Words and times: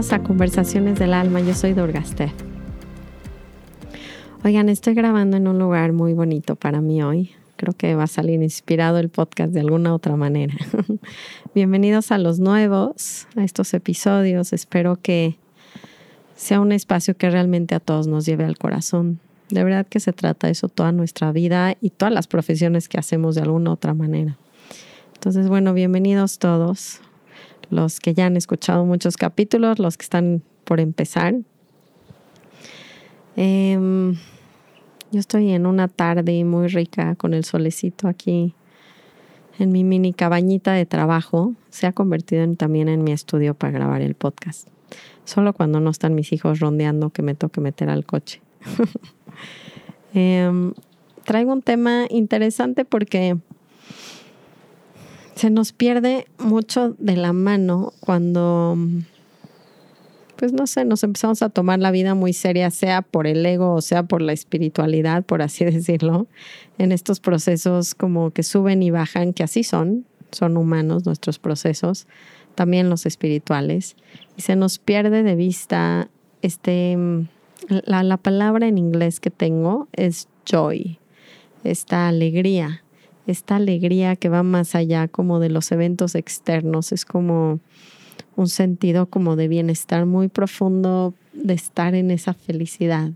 A 0.00 0.22
Conversaciones 0.22 0.98
del 0.98 1.12
Alma, 1.12 1.40
yo 1.40 1.52
soy 1.52 1.74
Durgaste. 1.74 2.32
Oigan, 4.42 4.70
estoy 4.70 4.94
grabando 4.94 5.36
en 5.36 5.46
un 5.46 5.58
lugar 5.58 5.92
muy 5.92 6.14
bonito 6.14 6.56
para 6.56 6.80
mí 6.80 7.02
hoy. 7.02 7.32
Creo 7.56 7.74
que 7.74 7.94
va 7.94 8.04
a 8.04 8.06
salir 8.06 8.42
inspirado 8.42 8.96
el 8.96 9.10
podcast 9.10 9.52
de 9.52 9.60
alguna 9.60 9.94
otra 9.94 10.16
manera. 10.16 10.54
Bienvenidos 11.54 12.12
a 12.12 12.18
los 12.18 12.40
nuevos, 12.40 13.28
a 13.36 13.44
estos 13.44 13.74
episodios. 13.74 14.54
Espero 14.54 14.96
que 14.96 15.36
sea 16.34 16.62
un 16.62 16.72
espacio 16.72 17.14
que 17.14 17.28
realmente 17.28 17.74
a 17.74 17.80
todos 17.80 18.06
nos 18.06 18.24
lleve 18.24 18.44
al 18.44 18.56
corazón. 18.56 19.20
De 19.50 19.62
verdad 19.64 19.86
que 19.86 20.00
se 20.00 20.14
trata 20.14 20.48
eso 20.48 20.70
toda 20.70 20.92
nuestra 20.92 21.30
vida 21.30 21.76
y 21.78 21.90
todas 21.90 22.14
las 22.14 22.26
profesiones 22.26 22.88
que 22.88 22.98
hacemos 22.98 23.34
de 23.34 23.42
alguna 23.42 23.70
otra 23.70 23.92
manera. 23.92 24.38
Entonces, 25.12 25.46
bueno, 25.48 25.74
bienvenidos 25.74 26.38
todos 26.38 27.02
los 27.70 28.00
que 28.00 28.14
ya 28.14 28.26
han 28.26 28.36
escuchado 28.36 28.84
muchos 28.84 29.16
capítulos, 29.16 29.78
los 29.78 29.96
que 29.96 30.02
están 30.02 30.42
por 30.64 30.80
empezar. 30.80 31.34
Em, 33.36 34.16
yo 35.12 35.18
estoy 35.20 35.50
en 35.50 35.66
una 35.66 35.88
tarde 35.88 36.44
muy 36.44 36.68
rica 36.68 37.14
con 37.14 37.32
el 37.34 37.44
solecito 37.44 38.08
aquí 38.08 38.54
en 39.58 39.72
mi 39.72 39.84
mini 39.84 40.12
cabañita 40.12 40.72
de 40.72 40.86
trabajo. 40.86 41.54
Se 41.70 41.86
ha 41.86 41.92
convertido 41.92 42.46
también 42.54 42.88
en 42.88 43.04
mi 43.04 43.12
estudio 43.12 43.54
para 43.54 43.72
grabar 43.72 44.02
el 44.02 44.14
podcast. 44.14 44.68
Solo 45.24 45.52
cuando 45.52 45.80
no 45.80 45.90
están 45.90 46.14
mis 46.14 46.32
hijos 46.32 46.60
rondeando 46.60 47.10
que 47.10 47.22
me 47.22 47.34
toque 47.34 47.60
meter 47.60 47.88
al 47.90 48.04
coche. 48.04 48.40
Em, 50.12 50.72
traigo 51.22 51.52
un 51.52 51.62
tema 51.62 52.06
interesante 52.10 52.84
porque 52.84 53.36
se 55.40 55.48
nos 55.48 55.72
pierde 55.72 56.26
mucho 56.38 56.94
de 56.98 57.16
la 57.16 57.32
mano 57.32 57.94
cuando, 58.00 58.76
pues 60.36 60.52
no 60.52 60.66
sé, 60.66 60.84
nos 60.84 61.02
empezamos 61.02 61.40
a 61.40 61.48
tomar 61.48 61.78
la 61.78 61.90
vida 61.90 62.14
muy 62.14 62.34
seria, 62.34 62.70
sea 62.70 63.00
por 63.00 63.26
el 63.26 63.46
ego 63.46 63.72
o 63.72 63.80
sea 63.80 64.02
por 64.02 64.20
la 64.20 64.34
espiritualidad, 64.34 65.24
por 65.24 65.40
así 65.40 65.64
decirlo, 65.70 66.26
en 66.76 66.92
estos 66.92 67.20
procesos 67.20 67.94
como 67.94 68.32
que 68.32 68.42
suben 68.42 68.82
y 68.82 68.90
bajan, 68.90 69.32
que 69.32 69.42
así 69.42 69.64
son, 69.64 70.04
son 70.30 70.58
humanos 70.58 71.06
nuestros 71.06 71.38
procesos, 71.38 72.06
también 72.54 72.90
los 72.90 73.06
espirituales, 73.06 73.96
y 74.36 74.42
se 74.42 74.56
nos 74.56 74.78
pierde 74.78 75.22
de 75.22 75.36
vista 75.36 76.10
este, 76.42 76.98
la, 77.86 78.02
la 78.02 78.18
palabra 78.18 78.68
en 78.68 78.76
inglés 78.76 79.20
que 79.20 79.30
tengo 79.30 79.88
es 79.94 80.28
joy, 80.44 80.98
esta 81.64 82.08
alegría 82.08 82.82
esta 83.30 83.56
alegría 83.56 84.16
que 84.16 84.28
va 84.28 84.42
más 84.42 84.74
allá 84.74 85.08
como 85.08 85.40
de 85.40 85.48
los 85.48 85.72
eventos 85.72 86.14
externos, 86.14 86.92
es 86.92 87.04
como 87.04 87.60
un 88.36 88.48
sentido 88.48 89.06
como 89.06 89.36
de 89.36 89.48
bienestar 89.48 90.06
muy 90.06 90.28
profundo 90.28 91.14
de 91.32 91.54
estar 91.54 91.94
en 91.94 92.10
esa 92.10 92.34
felicidad. 92.34 93.10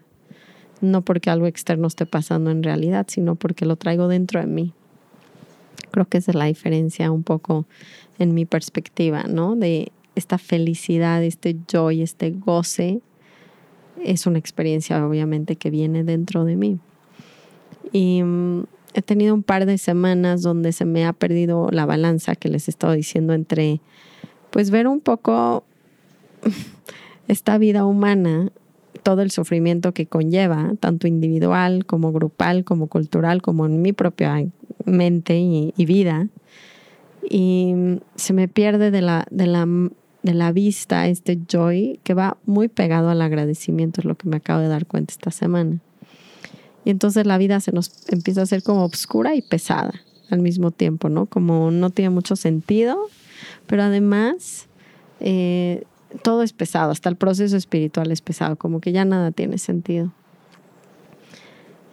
No 0.81 1.03
porque 1.03 1.31
algo 1.31 1.47
externo 1.47 1.87
esté 1.87 2.05
pasando 2.07 2.51
en 2.51 2.63
realidad, 2.63 3.07
sino 3.09 3.35
porque 3.37 3.65
lo 3.65 3.77
traigo 3.77 4.09
dentro 4.09 4.41
de 4.41 4.47
mí. 4.47 4.73
Creo 5.91 6.07
que 6.07 6.19
es 6.19 6.35
la 6.35 6.47
diferencia 6.47 7.11
un 7.11 7.23
poco 7.23 7.67
en 8.19 8.35
mi 8.35 8.45
perspectiva, 8.45 9.25
¿no? 9.25 9.57
De 9.57 9.93
esta 10.15 10.39
felicidad, 10.39 11.23
este 11.23 11.57
joy, 11.71 12.03
este 12.03 12.31
goce, 12.31 13.01
es 14.03 14.27
una 14.27 14.39
experiencia 14.39 15.05
obviamente 15.07 15.57
que 15.57 15.71
viene 15.71 16.05
dentro 16.05 16.45
de 16.45 16.57
mí. 16.57 16.79
Y 17.93 18.23
mm, 18.23 18.65
he 18.95 19.03
tenido 19.03 19.35
un 19.35 19.43
par 19.43 19.67
de 19.67 19.77
semanas 19.77 20.43
donde 20.43 20.73
se 20.73 20.85
me 20.85 21.05
ha 21.05 21.13
perdido 21.13 21.69
la 21.71 21.85
balanza 21.85 22.37
que 22.37 22.49
les 22.49 22.69
he 22.69 22.71
estado 22.71 22.95
diciendo 22.95 23.35
entre, 23.35 23.81
pues 24.51 24.71
ver 24.71 24.87
un 24.87 25.01
poco 25.01 25.65
esta 27.29 27.59
vida 27.59 27.85
humana, 27.85 28.51
todo 29.03 29.23
el 29.23 29.31
sufrimiento 29.31 29.93
que 29.93 30.07
conlleva, 30.07 30.73
tanto 30.81 31.09
individual 31.09 31.85
como 31.87 32.13
grupal, 32.13 32.65
como 32.65 32.87
cultural, 32.87 33.43
como 33.43 33.67
en 33.67 33.83
mi 33.83 33.93
propia 33.93 34.47
mente 34.85 35.39
y, 35.39 35.73
vida. 35.85 36.29
Y 37.29 37.75
se 38.15 38.33
me 38.33 38.49
pierde 38.49 38.91
de 38.91 39.03
la, 39.03 39.27
de 39.31 39.47
la, 39.47 39.67
de 40.23 40.35
la 40.35 40.53
vista 40.53 41.09
este 41.09 41.39
joy 41.49 41.99
que 42.05 42.15
va 42.15 42.37
muy 42.47 42.69
pegado 42.69 43.11
al 43.11 43.21
agradecimiento, 43.21 44.01
es 44.01 44.05
lo 44.05 44.15
que 44.15 44.29
me 44.29 44.37
acabo 44.37 44.61
de 44.61 44.69
dar 44.69 44.87
cuenta 44.87 45.13
esta 45.13 45.31
semana. 45.31 45.81
Y 46.85 46.91
entonces 46.91 47.27
la 47.27 47.39
vida 47.39 47.61
se 47.61 47.73
nos 47.73 47.93
empieza 48.09 48.41
a 48.41 48.45
hacer 48.45 48.63
como 48.63 48.85
oscura 48.85 49.35
y 49.35 49.43
pesada 49.43 49.93
al 50.31 50.41
mismo 50.41 50.71
tiempo, 50.71 51.09
¿no? 51.09 51.27
Como 51.27 51.71
no 51.71 51.91
tiene 51.91 52.11
mucho 52.11 52.37
sentido, 52.37 52.99
pero 53.67 53.83
además 53.83 54.69
eh, 55.21 55.85
todo 56.23 56.43
es 56.43 56.53
pesado, 56.53 56.91
hasta 56.91 57.09
el 57.09 57.17
proceso 57.17 57.57
espiritual 57.57 58.11
es 58.11 58.21
pesado, 58.21 58.57
como 58.57 58.81
que 58.81 58.93
ya 58.93 59.05
nada 59.05 59.31
tiene 59.31 59.59
sentido. 59.59 60.13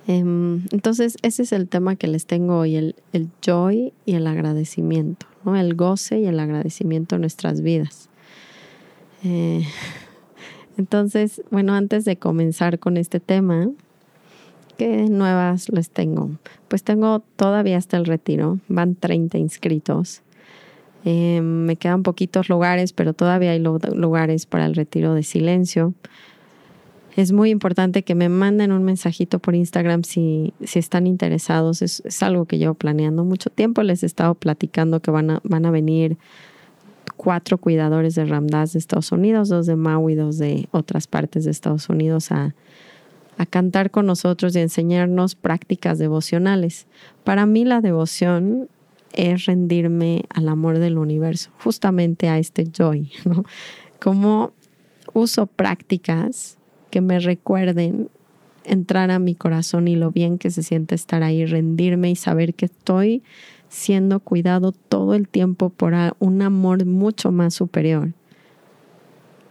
Em, 0.08 0.66
entonces 0.72 1.18
ese 1.22 1.44
es 1.44 1.52
el 1.52 1.68
tema 1.68 1.96
que 1.96 2.08
les 2.08 2.26
tengo 2.26 2.60
hoy, 2.60 2.76
el, 2.76 2.96
joy 3.42 3.94
y 4.06 4.16
el 4.16 4.28
agradecimiento, 4.28 5.28
¿no? 5.46 5.56
El 5.56 5.76
goce 5.76 6.20
y 6.20 6.26
el 6.26 6.40
agradecimiento 6.40 7.16
en 7.16 7.22
nuestras 7.22 7.62
vidas. 7.62 8.10
Eh, 9.24 9.64
entonces, 10.78 11.42
bueno, 11.52 11.74
antes 11.74 12.04
de 12.06 12.18
comenzar 12.18 12.80
con 12.80 12.98
este 12.98 13.20
tema, 13.20 13.70
¿Qué 14.82 15.08
nuevas 15.12 15.70
les 15.70 15.92
tengo? 15.92 16.32
Pues 16.68 16.84
tengo 16.84 17.20
todavía 17.36 17.78
hasta 17.78 17.98
el 17.98 18.06
retiro, 18.06 18.58
van 18.68 18.96
30 18.96 19.38
inscritos. 19.38 20.24
Em, 21.06 21.46
me 21.66 21.76
quedan 21.76 22.02
poquitos 22.02 22.50
lugares, 22.50 22.92
pero 22.92 23.14
todavía 23.14 23.52
hay 23.52 23.60
lugares 23.60 24.48
para 24.48 24.66
el 24.66 24.74
retiro 24.74 25.14
de 25.14 25.22
silencio. 25.22 25.94
Es 27.16 27.32
muy 27.32 27.52
importante 27.52 28.02
que 28.02 28.16
me 28.16 28.28
manden 28.28 28.72
un 28.72 28.82
mensajito 28.84 29.38
por 29.38 29.54
Instagram 29.54 30.02
si, 30.02 30.56
si 30.64 30.80
están 30.80 31.06
interesados. 31.06 31.84
Es, 31.84 32.24
algo 32.24 32.46
que 32.46 32.58
llevo 32.58 32.74
planeando 32.74 33.24
mucho 33.24 33.52
tiempo. 33.52 33.84
Les 33.84 34.02
he 34.02 34.08
estado 34.08 34.34
platicando 34.34 35.00
que 35.00 35.12
van 35.12 35.30
a, 35.30 35.42
van 35.44 35.68
a 35.68 35.70
venir 35.70 36.18
cuatro 37.18 37.60
cuidadores 37.60 38.16
de 38.16 38.26
Ramdas 38.26 38.74
de 38.74 38.80
Estados 38.80 39.12
Unidos, 39.12 39.48
dos 39.48 39.68
de 39.68 39.76
Maui, 39.76 40.16
dos 40.16 40.40
de 40.40 40.70
otras 40.72 41.06
partes 41.06 41.46
de 41.46 41.52
Estados 41.52 41.88
Unidos 41.88 42.32
a, 42.32 42.56
a 43.42 43.48
cantar 43.48 43.90
con 43.90 44.06
nosotros 44.06 44.56
y 44.56 44.60
enseñarnos 44.60 45.34
prácticas 45.34 45.98
devocionales. 45.98 46.86
Para 47.24 47.48
mí 47.48 47.66
la 47.66 47.82
devoción 47.82 48.70
es 49.14 49.46
rendirme 49.46 50.26
al 50.30 50.48
amor 50.48 50.78
del 50.78 51.00
universo, 51.00 51.50
justamente 51.64 52.30
a 52.30 52.38
este 52.38 52.68
joy. 52.72 53.12
Como 54.00 54.54
uso 55.14 55.48
prácticas 55.48 56.60
que 56.92 57.02
me 57.02 57.20
recuerden 57.20 58.10
entrar 58.64 59.10
a 59.10 59.18
mi 59.18 59.34
corazón 59.34 59.88
y 59.88 59.96
lo 59.96 60.12
bien 60.12 60.38
que 60.38 60.52
se 60.52 60.62
siente 60.62 60.94
estar 60.94 61.24
ahí, 61.24 61.44
rendirme 61.46 62.12
y 62.12 62.16
saber 62.16 62.54
que 62.54 62.66
estoy 62.66 63.24
siendo 63.70 64.20
cuidado 64.20 64.72
todo 64.72 65.16
el 65.16 65.28
tiempo 65.28 65.70
por 65.70 65.96
un 66.20 66.44
amor 66.44 66.86
mucho 66.86 67.32
más 67.32 67.56
superior 67.56 68.14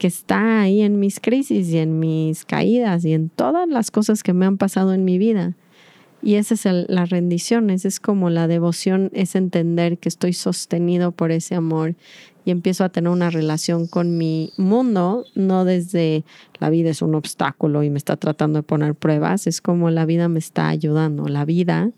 que 0.00 0.06
está 0.06 0.62
ahí 0.62 0.80
en 0.80 0.98
mis 0.98 1.20
crisis 1.20 1.68
y 1.68 1.76
en 1.76 1.98
mis 1.98 2.46
caídas 2.46 3.04
y 3.04 3.12
en 3.12 3.28
todas 3.28 3.68
las 3.68 3.90
cosas 3.90 4.22
que 4.22 4.32
me 4.32 4.46
han 4.46 4.56
pasado 4.56 4.94
en 4.94 5.04
mi 5.04 5.18
vida. 5.18 5.52
Y 6.22 6.36
esa 6.36 6.54
es 6.54 6.88
la 6.88 7.04
rendición, 7.04 7.68
esa 7.68 7.86
es 7.86 8.00
como 8.00 8.30
la 8.30 8.48
devoción, 8.48 9.10
es 9.12 9.34
entender 9.34 9.98
que 9.98 10.08
estoy 10.08 10.32
sostenido 10.32 11.12
por 11.12 11.32
ese 11.32 11.54
amor 11.54 11.96
y 12.46 12.50
empiezo 12.50 12.82
a 12.84 12.88
tener 12.88 13.10
una 13.10 13.28
relación 13.28 13.86
con 13.86 14.16
mi 14.16 14.54
mundo, 14.56 15.26
no 15.34 15.66
desde 15.66 16.24
la 16.58 16.70
vida 16.70 16.88
es 16.88 17.02
un 17.02 17.14
obstáculo 17.14 17.82
y 17.82 17.90
me 17.90 17.98
está 17.98 18.16
tratando 18.16 18.60
de 18.60 18.62
poner 18.62 18.94
pruebas, 18.94 19.46
es 19.46 19.60
como 19.60 19.90
la 19.90 20.06
vida 20.06 20.28
me 20.28 20.38
está 20.38 20.68
ayudando, 20.68 21.28
la 21.28 21.44
vida 21.44 21.90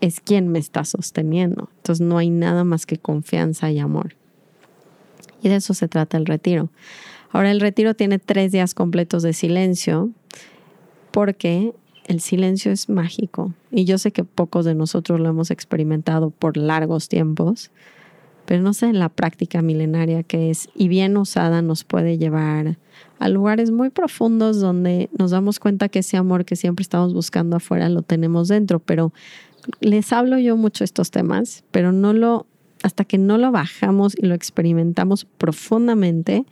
es 0.00 0.20
quien 0.20 0.46
me 0.46 0.60
está 0.60 0.84
sosteniendo. 0.84 1.70
Entonces 1.78 2.06
no 2.06 2.18
hay 2.18 2.30
nada 2.30 2.62
más 2.62 2.86
que 2.86 2.98
confianza 2.98 3.68
y 3.72 3.80
amor. 3.80 4.19
Y 5.42 5.48
de 5.48 5.56
eso 5.56 5.74
se 5.74 5.88
trata 5.88 6.16
el 6.16 6.26
retiro. 6.26 6.70
Ahora 7.30 7.50
el 7.50 7.60
retiro 7.60 7.94
tiene 7.94 8.18
tres 8.18 8.52
días 8.52 8.74
completos 8.74 9.22
de 9.22 9.32
silencio 9.32 10.10
porque 11.10 11.72
el 12.06 12.20
silencio 12.20 12.72
es 12.72 12.88
mágico. 12.88 13.54
Y 13.70 13.84
yo 13.84 13.98
sé 13.98 14.10
que 14.10 14.24
pocos 14.24 14.64
de 14.64 14.74
nosotros 14.74 15.20
lo 15.20 15.28
hemos 15.28 15.50
experimentado 15.50 16.30
por 16.30 16.56
largos 16.56 17.08
tiempos, 17.08 17.70
pero 18.46 18.62
no 18.62 18.74
sé 18.74 18.86
en 18.86 18.98
la 18.98 19.08
práctica 19.08 19.62
milenaria 19.62 20.24
que 20.24 20.50
es 20.50 20.68
y 20.74 20.88
bien 20.88 21.16
usada 21.16 21.62
nos 21.62 21.84
puede 21.84 22.18
llevar 22.18 22.78
a 23.20 23.28
lugares 23.28 23.70
muy 23.70 23.90
profundos 23.90 24.60
donde 24.60 25.08
nos 25.16 25.30
damos 25.30 25.60
cuenta 25.60 25.88
que 25.88 26.00
ese 26.00 26.16
amor 26.16 26.44
que 26.44 26.56
siempre 26.56 26.82
estamos 26.82 27.14
buscando 27.14 27.56
afuera 27.56 27.88
lo 27.88 28.02
tenemos 28.02 28.48
dentro, 28.48 28.80
pero 28.80 29.12
les 29.80 30.12
hablo 30.12 30.36
yo 30.38 30.56
mucho 30.56 30.82
estos 30.82 31.12
temas, 31.12 31.62
pero 31.70 31.92
no 31.92 32.12
lo 32.12 32.46
hasta 32.82 33.04
que 33.04 33.18
no 33.18 33.38
lo 33.38 33.52
bajamos 33.52 34.14
y 34.16 34.26
lo 34.26 34.34
experimentamos 34.34 35.24
profundamente, 35.24 36.44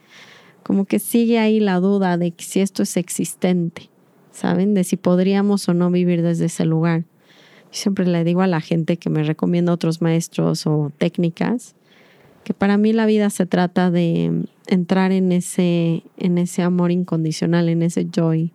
como 0.63 0.85
que 0.85 0.99
sigue 0.99 1.39
ahí 1.39 1.61
la 1.61 1.81
duda 1.81 2.17
de 2.19 2.35
si 2.39 2.61
esto 2.61 2.83
es 2.83 2.97
existente, 2.97 3.89
¿saben? 4.33 4.75
De 4.75 4.85
si 4.85 4.97
podríamos 4.97 5.69
o 5.69 5.75
no 5.75 5.91
vivir 5.91 6.23
desde 6.23 6.47
ese 6.47 6.65
lugar. 6.65 7.05
Yo 7.71 7.79
siempre 7.79 8.07
le 8.07 8.25
digo 8.25 8.43
a 8.43 8.47
la 8.47 8.61
gente 8.61 8.97
que 8.97 9.11
me 9.11 9.23
recomienda 9.23 9.73
otros 9.73 10.03
maestros 10.03 10.67
o 10.67 10.93
técnicas 10.99 11.75
que 12.49 12.55
para 12.55 12.79
mí 12.79 12.95
la 12.95 13.05
vida 13.05 13.29
se 13.29 13.45
trata 13.45 13.91
de 13.91 14.47
entrar 14.67 15.13
en 15.13 15.33
ese, 15.33 16.03
en 16.17 16.39
ese 16.39 16.63
amor 16.63 16.91
incondicional, 16.91 17.69
en 17.69 17.83
ese 17.83 18.07
joy. 18.11 18.55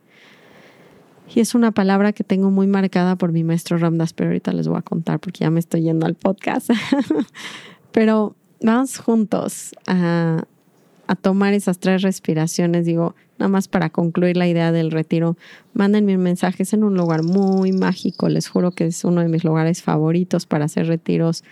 Y 1.33 1.39
es 1.39 1.55
una 1.55 1.71
palabra 1.71 2.13
que 2.13 2.23
tengo 2.23 2.51
muy 2.51 2.67
marcada 2.67 3.15
por 3.15 3.31
mi 3.31 3.43
maestro 3.43 3.77
Ramdas, 3.77 4.13
pero 4.13 4.29
ahorita 4.29 4.51
les 4.53 4.67
voy 4.67 4.77
a 4.77 4.81
contar 4.81 5.19
porque 5.19 5.39
ya 5.39 5.49
me 5.49 5.59
estoy 5.59 5.81
yendo 5.81 6.05
al 6.05 6.15
podcast. 6.15 6.69
pero 7.91 8.35
vamos 8.61 8.97
juntos 8.97 9.73
a, 9.87 10.43
tomar 11.21 11.53
esas 11.53 11.79
tres 11.79 12.01
respiraciones. 12.01 12.85
Digo, 12.85 13.15
nada 13.37 13.49
más 13.49 13.67
para 13.67 13.89
concluir 13.89 14.35
la 14.35 14.47
idea 14.47 14.71
del 14.71 14.89
retiro, 14.89 15.37
mándenme 15.73 16.17
mensajes 16.17 16.73
en 16.73 16.83
un 16.83 16.95
lugar 16.95 17.23
muy 17.23 17.71
mágico. 17.71 18.29
Les 18.29 18.47
juro 18.47 18.71
que 18.71 18.87
es 18.87 19.03
uno 19.03 19.21
de 19.21 19.27
mis 19.27 19.43
lugares 19.43 19.83
favoritos 19.83 20.45
para 20.45 20.65
hacer 20.65 20.87
retiros 20.87 21.43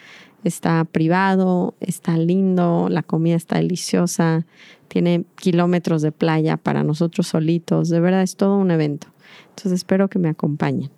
está 0.43 0.83
privado, 0.85 1.75
está 1.79 2.17
lindo, 2.17 2.87
la 2.89 3.03
comida 3.03 3.35
está 3.35 3.57
deliciosa, 3.57 4.45
tiene 4.91 5.23
kilómetros 5.37 6.01
de 6.01 6.11
playa 6.11 6.57
para 6.57 6.83
nosotros 6.83 7.25
solitos, 7.25 7.87
de 7.87 8.01
verdad 8.01 8.23
es 8.23 8.35
todo 8.35 8.57
un 8.57 8.71
evento. 8.71 9.07
Entonces 9.47 9.71
espero 9.71 10.09
que 10.09 10.19
me 10.19 10.27
acompañen. 10.27 10.91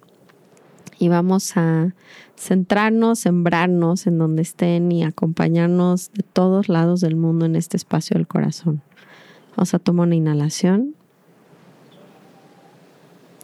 Y 0.98 1.10
vamos 1.10 1.56
a 1.58 1.94
centrarnos, 2.36 3.20
sembrarnos 3.20 4.08
en 4.08 4.18
donde 4.18 4.42
estén 4.42 4.92
y 4.92 5.04
acompañarnos 5.04 6.12
de 6.12 6.24
todos 6.24 6.70
lados 6.70 7.02
del 7.02 7.16
mundo 7.16 7.46
en 7.46 7.56
este 7.56 7.78
espacio 7.78 8.16
del 8.16 8.26
corazón. 8.26 8.82
Vamos 9.56 9.76
a 9.76 9.80
tomar 9.80 10.08
una 10.08 10.16
inhalación. 10.16 10.96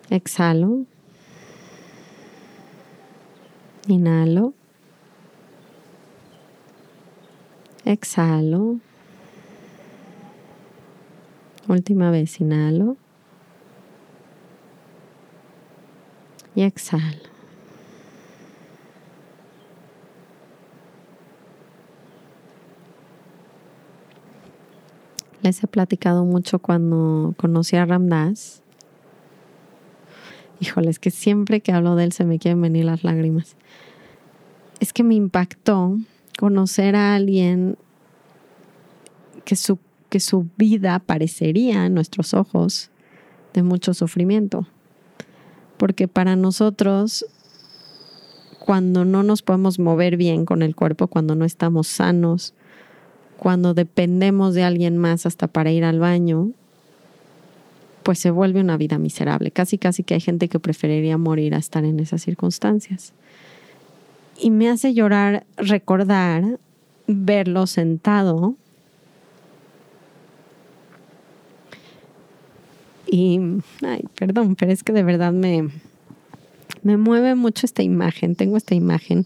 Exhalo. 0.10 0.86
Inhalo. 3.88 4.56
Exhalo. 7.86 8.80
Última 11.70 12.10
vez, 12.10 12.42
inhalo. 12.42 12.98
Y 16.56 16.64
exhalo. 16.64 17.30
Les 25.44 25.64
he 25.64 25.68
platicado 25.68 26.26
mucho 26.26 26.58
cuando 26.58 27.36
conocí 27.38 27.76
a 27.76 27.86
Ramdas. 27.86 28.64
Híjole, 30.60 30.90
es 30.90 30.98
que 30.98 31.12
siempre 31.12 31.62
que 31.62 31.72
hablo 31.72 31.96
de 31.96 32.06
él 32.06 32.12
se 32.14 32.26
me 32.26 32.40
quieren 32.40 32.62
venir 32.64 32.86
las 32.86 33.04
lágrimas. 33.04 33.56
Es 34.80 34.92
que 34.92 35.04
me 35.04 35.14
impactó 35.14 35.98
conocer 36.40 36.96
a 36.96 37.14
alguien 37.14 37.78
que 39.46 39.56
su, 39.56 39.78
que 40.10 40.20
su 40.20 40.48
vida 40.58 41.00
parecería 41.00 41.86
en 41.86 41.94
nuestros 41.94 42.34
ojos 42.34 42.90
de 43.54 43.64
mucho 43.64 43.94
sufrimiento. 43.94 44.68
Porque 45.78 46.08
para 46.08 46.36
nosotros, 46.36 47.26
cuando 48.60 49.06
no 49.06 49.24
nos 49.24 49.42
podemos 49.42 49.80
mover 49.80 50.18
bien 50.18 50.46
con 50.46 50.62
el 50.62 50.76
cuerpo, 50.76 51.08
cuando 51.08 51.36
no 51.36 51.46
estamos 51.46 51.88
sanos, 51.88 52.54
cuando 53.38 53.74
dependemos 53.74 54.54
de 54.54 54.64
alguien 54.64 54.98
más 54.98 55.26
hasta 55.26 55.48
para 55.48 55.72
ir 55.72 55.86
al 55.86 56.00
baño, 56.00 56.52
pues 58.04 58.20
se 58.20 58.32
vuelve 58.32 58.60
una 58.60 58.76
vida 58.76 58.98
miserable. 58.98 59.52
Casi, 59.52 59.78
casi 59.78 60.04
que 60.04 60.16
hay 60.16 60.20
gente 60.20 60.50
que 60.50 60.60
preferiría 60.60 61.18
morir 61.18 61.56
a 61.56 61.58
estar 61.58 61.86
en 61.86 62.00
esas 62.00 62.22
circunstancias. 62.22 63.14
Y 64.42 64.52
me 64.52 64.70
hace 64.70 64.94
llorar 64.94 65.46
recordar 65.58 66.60
verlo 67.08 67.68
sentado 67.68 68.56
y, 73.12 73.40
ay, 73.82 74.04
perdón, 74.18 74.56
pero 74.56 74.72
es 74.72 74.84
que 74.84 74.94
de 74.94 75.04
verdad 75.04 75.34
me, 75.34 75.70
me 76.84 76.98
mueve 76.98 77.36
mucho 77.36 77.66
esta 77.66 77.82
imagen. 77.82 78.36
Tengo 78.36 78.58
esta 78.58 78.76
imagen. 78.76 79.26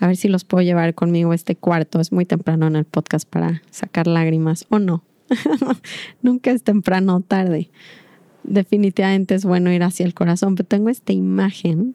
A 0.00 0.06
ver 0.06 0.16
si 0.16 0.28
los 0.28 0.44
puedo 0.44 0.62
llevar 0.62 0.94
conmigo 0.94 1.32
a 1.32 1.34
este 1.34 1.54
cuarto. 1.54 2.00
Es 2.00 2.10
muy 2.10 2.24
temprano 2.24 2.66
en 2.66 2.76
el 2.76 2.84
podcast 2.84 3.28
para 3.28 3.62
sacar 3.70 4.06
lágrimas 4.06 4.66
o 4.68 4.78
no. 4.78 5.04
Nunca 6.22 6.50
es 6.50 6.62
temprano 6.62 7.16
o 7.16 7.20
tarde. 7.20 7.70
Definitivamente 8.42 9.34
es 9.34 9.44
bueno 9.44 9.70
ir 9.70 9.82
hacia 9.82 10.06
el 10.06 10.14
corazón, 10.14 10.56
pero 10.56 10.66
tengo 10.66 10.88
esta 10.88 11.12
imagen. 11.12 11.94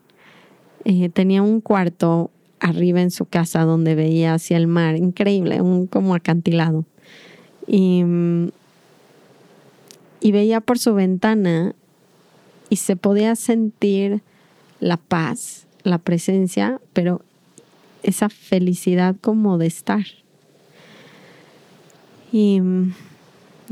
Eh, 0.85 1.09
tenía 1.09 1.41
un 1.41 1.59
cuarto 1.59 2.31
arriba 2.59 3.01
en 3.01 3.11
su 3.11 3.25
casa 3.25 3.63
donde 3.63 3.95
veía 3.95 4.35
hacia 4.35 4.55
el 4.55 4.67
mar, 4.67 4.95
increíble, 4.95 5.61
un 5.61 5.87
como 5.87 6.15
acantilado. 6.15 6.85
Y, 7.67 8.03
y 10.25 10.31
veía 10.31 10.59
por 10.59 10.79
su 10.79 10.95
ventana 10.95 11.75
y 12.71 12.77
se 12.77 12.95
podía 12.95 13.35
sentir 13.35 14.23
la 14.79 14.97
paz, 14.97 15.67
la 15.83 15.99
presencia, 15.99 16.81
pero 16.93 17.21
esa 18.01 18.29
felicidad 18.29 19.15
como 19.21 19.59
de 19.59 19.67
estar. 19.67 20.03
Y 22.31 22.59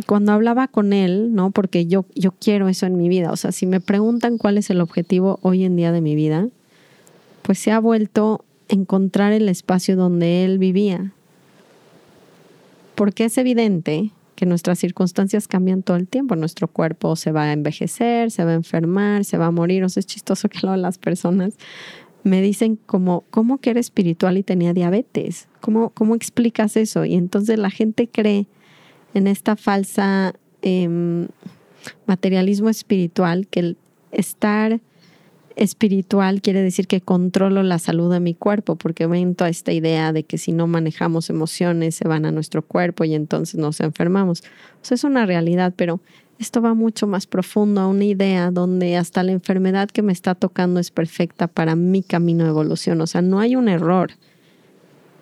cuando 0.05 0.31
hablaba 0.31 0.67
con 0.67 0.94
él, 0.94 1.33
¿no? 1.33 1.50
Porque 1.50 1.88
yo, 1.88 2.05
yo 2.13 2.33
quiero 2.39 2.69
eso 2.69 2.85
en 2.85 2.97
mi 2.97 3.09
vida. 3.09 3.31
O 3.31 3.35
sea, 3.35 3.51
si 3.51 3.65
me 3.65 3.79
preguntan 3.79 4.38
cuál 4.38 4.59
es 4.59 4.69
el 4.69 4.79
objetivo 4.79 5.39
hoy 5.41 5.63
en 5.63 5.75
día 5.75 5.91
de 5.91 6.01
mi 6.01 6.13
vida, 6.13 6.50
pues 7.41 7.57
se 7.57 7.71
ha 7.71 7.79
vuelto 7.79 8.45
encontrar 8.69 9.33
el 9.33 9.50
espacio 9.50 9.95
donde 9.95 10.45
él 10.45 10.59
vivía. 10.59 11.13
Porque 12.94 13.25
es 13.25 13.39
evidente 13.39 14.11
que 14.35 14.45
nuestras 14.45 14.80
circunstancias 14.80 15.47
cambian 15.47 15.83
todo 15.83 15.97
el 15.97 16.07
tiempo. 16.07 16.35
Nuestro 16.35 16.68
cuerpo 16.68 17.15
se 17.15 17.31
va 17.31 17.44
a 17.44 17.53
envejecer, 17.53 18.31
se 18.31 18.44
va 18.44 18.51
a 18.51 18.56
enfermar, 18.56 19.25
se 19.25 19.38
va 19.38 19.47
a 19.47 19.51
morir. 19.51 19.83
O 19.83 19.89
sea, 19.89 20.01
es 20.01 20.07
chistoso 20.07 20.50
que 20.50 20.59
luego 20.63 20.77
las 20.77 20.97
personas 20.97 21.56
me 22.24 22.41
dicen 22.41 22.77
como, 22.85 23.25
¿cómo 23.30 23.57
que 23.57 23.71
era 23.71 23.80
espiritual 23.80 24.38
y 24.38 24.44
tenía 24.44 24.74
diabetes? 24.74 25.47
¿Cómo, 25.59 25.89
cómo 25.89 26.15
explicas 26.15 26.77
eso? 26.77 27.06
Y 27.06 27.15
entonces 27.15 27.59
la 27.59 27.69
gente 27.69 28.07
cree 28.07 28.47
en 29.13 29.27
esta 29.27 29.55
falsa 29.55 30.34
em, 30.62 31.27
materialismo 32.05 32.69
espiritual 32.69 33.48
que 33.48 33.60
el 33.60 33.77
estar 34.12 34.79
espiritual 35.55 36.41
quiere 36.41 36.62
decir 36.62 36.88
que 36.88 37.01
controlo 37.01 37.63
la 37.63 37.79
salud 37.79 38.12
de 38.12 38.19
mi 38.19 38.33
cuerpo, 38.33 38.75
porque 38.75 39.07
ven 39.07 39.36
esta 39.48 39.72
idea 39.72 40.13
de 40.13 40.24
que 40.24 40.38
si 40.38 40.51
no 40.51 40.67
manejamos 40.67 41.29
emociones 41.29 41.95
se 41.95 42.07
van 42.07 42.25
a 42.25 42.31
nuestro 42.31 42.62
cuerpo 42.62 43.03
y 43.03 43.13
entonces 43.13 43.60
nos 43.60 43.79
enfermamos. 43.79 44.41
O 44.41 44.86
sea, 44.86 44.95
es 44.95 45.03
una 45.03 45.25
realidad, 45.25 45.74
pero 45.75 46.01
esto 46.39 46.62
va 46.62 46.74
mucho 46.74 47.07
más 47.07 47.27
profundo 47.27 47.81
a 47.81 47.88
una 47.88 48.05
idea 48.05 48.51
donde 48.51 48.98
hasta 48.98 49.24
la 49.24 49.31
enfermedad 49.31 49.89
que 49.89 50.01
me 50.01 50.12
está 50.12 50.36
tocando 50.36 50.79
es 50.79 50.91
perfecta 50.91 51.48
para 51.48 51.75
mi 51.75 52.01
camino 52.03 52.43
de 52.43 52.50
evolución. 52.50 53.00
O 53.01 53.07
sea, 53.07 53.22
no 53.22 53.39
hay 53.39 53.55
un 53.55 53.69
error. 53.69 54.12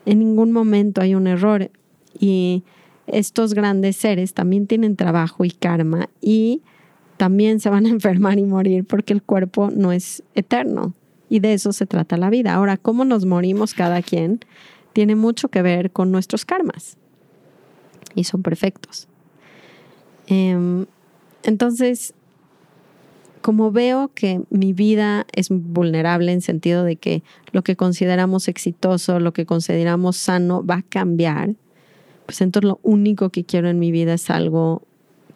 En 0.06 0.20
ningún 0.20 0.52
momento 0.52 1.02
hay 1.02 1.14
un 1.14 1.28
error. 1.28 1.70
Y 2.20 2.64
estos 3.08 3.54
grandes 3.54 3.98
seres 3.98 4.34
también 4.34 4.68
tienen 4.68 4.96
trabajo 4.96 5.46
y 5.46 5.52
karma 5.52 6.10
y 6.22 6.62
también 7.22 7.60
se 7.60 7.70
van 7.70 7.86
a 7.86 7.90
enfermar 7.98 8.40
y 8.40 8.46
morir 8.46 8.84
porque 8.84 9.14
el 9.14 9.22
cuerpo 9.22 9.70
no 9.70 9.92
es 9.92 10.24
eterno 10.34 10.96
y 11.30 11.40
de 11.40 11.54
eso 11.54 11.72
se 11.72 11.86
trata 11.86 12.18
la 12.18 12.32
vida. 12.32 12.56
Ahora, 12.56 12.78
cómo 12.78 13.06
nos 13.06 13.28
morimos 13.28 13.76
cada 13.76 14.02
quien 14.02 14.40
tiene 14.94 15.16
mucho 15.16 15.50
que 15.50 15.62
ver 15.62 15.92
con 15.92 16.12
nuestros 16.12 16.46
karmas 16.46 16.98
y 18.16 18.24
son 18.24 18.42
perfectos. 18.42 19.08
Em, 20.26 20.88
entonces, 21.44 22.16
como 23.44 23.72
veo 23.72 24.10
que 24.16 24.42
mi 24.50 24.74
vida 24.74 25.28
es 25.32 25.50
vulnerable 25.50 26.32
en 26.32 26.42
sentido 26.42 26.84
de 26.84 26.96
que 26.96 27.22
lo 27.52 27.62
que 27.62 27.76
consideramos 27.76 28.48
exitoso, 28.48 29.20
lo 29.20 29.32
que 29.32 29.46
consideramos 29.46 30.18
sano 30.18 30.66
va 30.66 30.78
a 30.78 30.82
cambiar, 30.82 31.54
pues 32.26 32.42
entonces 32.42 32.68
lo 32.68 32.80
único 32.82 33.30
que 33.30 33.44
quiero 33.44 33.70
en 33.70 33.78
mi 33.78 33.92
vida 33.92 34.16
es 34.16 34.32
algo 34.32 34.82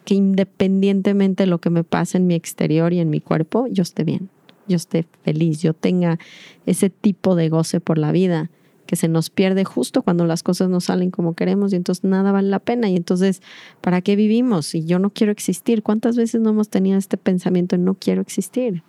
que 0.06 0.14
independientemente 0.14 1.42
de 1.42 1.48
lo 1.48 1.58
que 1.58 1.68
me 1.68 1.82
pase 1.84 2.16
en 2.16 2.28
mi 2.28 2.34
exterior 2.34 2.92
y 2.92 3.00
en 3.00 3.10
mi 3.10 3.20
cuerpo, 3.20 3.66
yo 3.66 3.82
esté 3.82 4.04
bien, 4.04 4.30
yo 4.68 4.76
esté 4.76 5.04
feliz, 5.24 5.60
yo 5.60 5.74
tenga 5.74 6.20
ese 6.64 6.90
tipo 6.90 7.34
de 7.34 7.48
goce 7.48 7.80
por 7.80 7.98
la 7.98 8.12
vida 8.12 8.48
que 8.86 8.94
se 8.94 9.08
nos 9.08 9.30
pierde 9.30 9.64
justo 9.64 10.02
cuando 10.02 10.24
las 10.24 10.44
cosas 10.44 10.68
no 10.68 10.80
salen 10.80 11.10
como 11.10 11.34
queremos 11.34 11.72
y 11.72 11.76
entonces 11.76 12.04
nada 12.04 12.30
vale 12.30 12.48
la 12.48 12.60
pena. 12.60 12.88
Y 12.88 12.94
entonces, 12.94 13.42
¿para 13.80 14.00
qué 14.00 14.14
vivimos? 14.14 14.66
Si 14.66 14.84
yo 14.84 15.00
no 15.00 15.10
quiero 15.10 15.32
existir, 15.32 15.82
¿cuántas 15.82 16.16
veces 16.16 16.40
no 16.40 16.50
hemos 16.50 16.68
tenido 16.68 16.96
este 16.96 17.16
pensamiento 17.16 17.76
de 17.76 17.82
no 17.82 17.94
quiero 17.94 18.22
existir? 18.22 18.84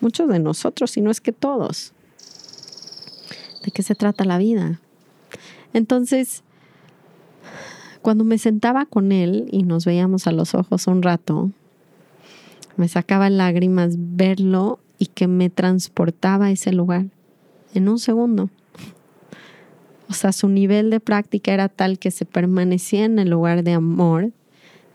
Muchos 0.00 0.28
de 0.28 0.40
nosotros, 0.40 0.90
si 0.90 1.00
no 1.00 1.12
es 1.12 1.20
que 1.20 1.30
todos. 1.30 1.92
¿De 3.64 3.70
qué 3.70 3.84
se 3.84 3.94
trata 3.94 4.24
la 4.24 4.38
vida? 4.38 4.80
Entonces, 5.74 6.42
cuando 8.02 8.24
me 8.24 8.38
sentaba 8.38 8.86
con 8.86 9.12
él 9.12 9.48
y 9.50 9.62
nos 9.62 9.84
veíamos 9.84 10.26
a 10.26 10.32
los 10.32 10.54
ojos 10.54 10.86
un 10.86 11.02
rato, 11.02 11.50
me 12.76 12.88
sacaba 12.88 13.28
lágrimas 13.30 13.94
verlo 13.96 14.78
y 14.98 15.06
que 15.06 15.26
me 15.26 15.50
transportaba 15.50 16.46
a 16.46 16.50
ese 16.50 16.72
lugar 16.72 17.06
en 17.74 17.88
un 17.88 17.98
segundo. 17.98 18.50
O 20.08 20.12
sea, 20.12 20.32
su 20.32 20.48
nivel 20.48 20.90
de 20.90 20.98
práctica 20.98 21.52
era 21.52 21.68
tal 21.68 21.98
que 21.98 22.10
se 22.10 22.24
permanecía 22.24 23.04
en 23.04 23.18
el 23.18 23.30
lugar 23.30 23.62
de 23.62 23.72
amor, 23.72 24.32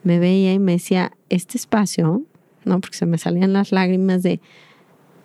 me 0.03 0.19
veía 0.19 0.53
y 0.53 0.59
me 0.59 0.73
decía, 0.73 1.13
este 1.29 1.57
espacio, 1.57 2.23
¿no? 2.65 2.79
Porque 2.81 2.97
se 2.97 3.05
me 3.05 3.17
salían 3.17 3.53
las 3.53 3.71
lágrimas 3.71 4.23
de, 4.23 4.41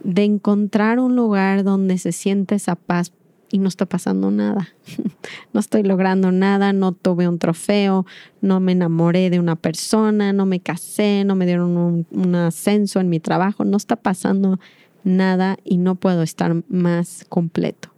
de 0.04 0.24
encontrar 0.24 0.98
un 1.00 1.16
lugar 1.16 1.64
donde 1.64 1.98
se 1.98 2.12
siente 2.12 2.54
esa 2.54 2.76
paz 2.76 3.12
y 3.50 3.58
no 3.58 3.68
está 3.68 3.86
pasando 3.86 4.30
nada. 4.30 4.68
no 5.52 5.60
estoy 5.60 5.82
logrando 5.82 6.32
nada, 6.32 6.72
no 6.72 6.92
tuve 6.92 7.28
un 7.28 7.38
trofeo, 7.38 8.06
no 8.40 8.60
me 8.60 8.72
enamoré 8.72 9.30
de 9.30 9.40
una 9.40 9.56
persona, 9.56 10.32
no 10.32 10.46
me 10.46 10.60
casé, 10.60 11.24
no 11.24 11.34
me 11.34 11.46
dieron 11.46 12.06
un, 12.10 12.34
ascenso 12.34 13.00
en 13.00 13.08
mi 13.08 13.20
trabajo, 13.20 13.64
no 13.64 13.76
está 13.76 13.96
pasando 13.96 14.58
nada 15.04 15.56
y 15.64 15.78
no 15.78 15.94
puedo 15.94 16.22
estar 16.22 16.62
más 16.68 17.24
completo. 17.28 17.90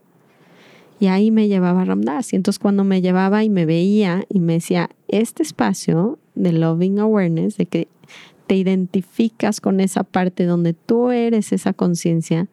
Y 1.00 1.08
ahí 1.08 1.30
me 1.30 1.48
llevaba 1.48 1.84
Ramdas. 1.84 2.32
Y 2.32 2.36
entonces 2.36 2.60
cuando 2.60 2.84
me 2.84 3.00
llevaba 3.00 3.42
y 3.42 3.50
me 3.50 3.66
veía 3.66 4.24
y 4.28 4.38
me 4.38 4.54
decía, 4.54 4.88
este 5.08 5.42
espacio 5.42 6.18
de 6.34 6.52
Loving 6.52 7.00
Awareness, 7.00 7.56
de 7.56 7.66
que 7.66 7.88
te 8.46 8.54
identificas 8.56 9.60
con 9.60 9.80
esa 9.80 10.04
parte 10.04 10.44
donde 10.44 10.74
tú 10.74 11.10
eres 11.10 11.52
esa 11.52 11.72
conciencia, 11.72 12.48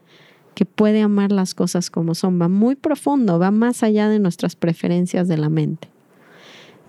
que 0.59 0.65
puede 0.65 1.01
amar 1.01 1.31
las 1.31 1.55
cosas 1.55 1.89
como 1.89 2.15
son. 2.15 2.41
Va 2.41 2.49
muy 2.49 2.75
profundo, 2.75 3.39
va 3.39 3.49
más 3.49 3.81
allá 3.81 4.09
de 4.09 4.19
nuestras 4.19 4.57
preferencias 4.57 5.29
de 5.29 5.37
la 5.37 5.47
mente. 5.47 5.87